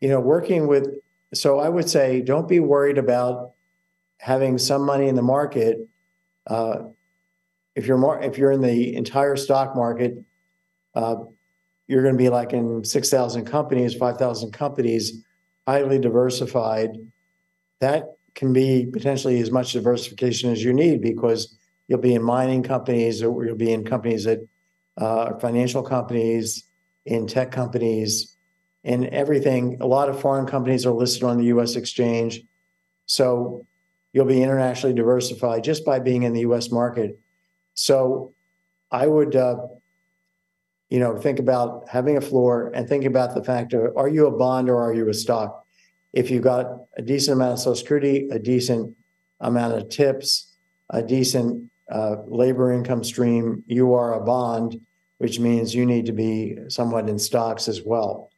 [0.00, 0.88] you know, working with,
[1.32, 3.52] so I would say don't be worried about
[4.18, 5.78] having some money in the market.
[6.48, 6.88] Uh,
[7.80, 10.22] if you're more, if you're in the entire stock market,
[10.94, 11.16] uh,
[11.88, 15.24] you're going to be like in 6,000 companies, 5,000 companies,
[15.66, 16.90] highly diversified.
[17.80, 18.04] That
[18.34, 21.56] can be potentially as much diversification as you need because
[21.88, 24.46] you'll be in mining companies or you'll be in companies that
[24.98, 26.64] uh, financial companies,
[27.06, 28.36] in tech companies,
[28.84, 29.78] in everything.
[29.80, 32.42] A lot of foreign companies are listed on the US exchange.
[33.06, 33.66] So
[34.12, 37.18] you'll be internationally diversified just by being in the US market.
[37.74, 38.34] So
[38.90, 39.56] I would uh,
[40.90, 44.26] you know, think about having a floor and think about the fact of are you
[44.26, 45.64] a bond or are you a stock?
[46.12, 46.66] If you've got
[46.96, 48.96] a decent amount of Social Security, a decent
[49.38, 50.56] amount of tips,
[50.90, 54.80] a decent uh, labor income stream, you are a bond,
[55.18, 58.30] which means you need to be somewhat in stocks as well.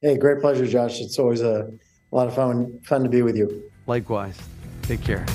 [0.00, 1.00] Hey, great pleasure, Josh.
[1.00, 1.70] It's always a,
[2.12, 3.70] a lot of fun fun to be with you.
[3.86, 4.38] Likewise.
[4.82, 5.26] Take care.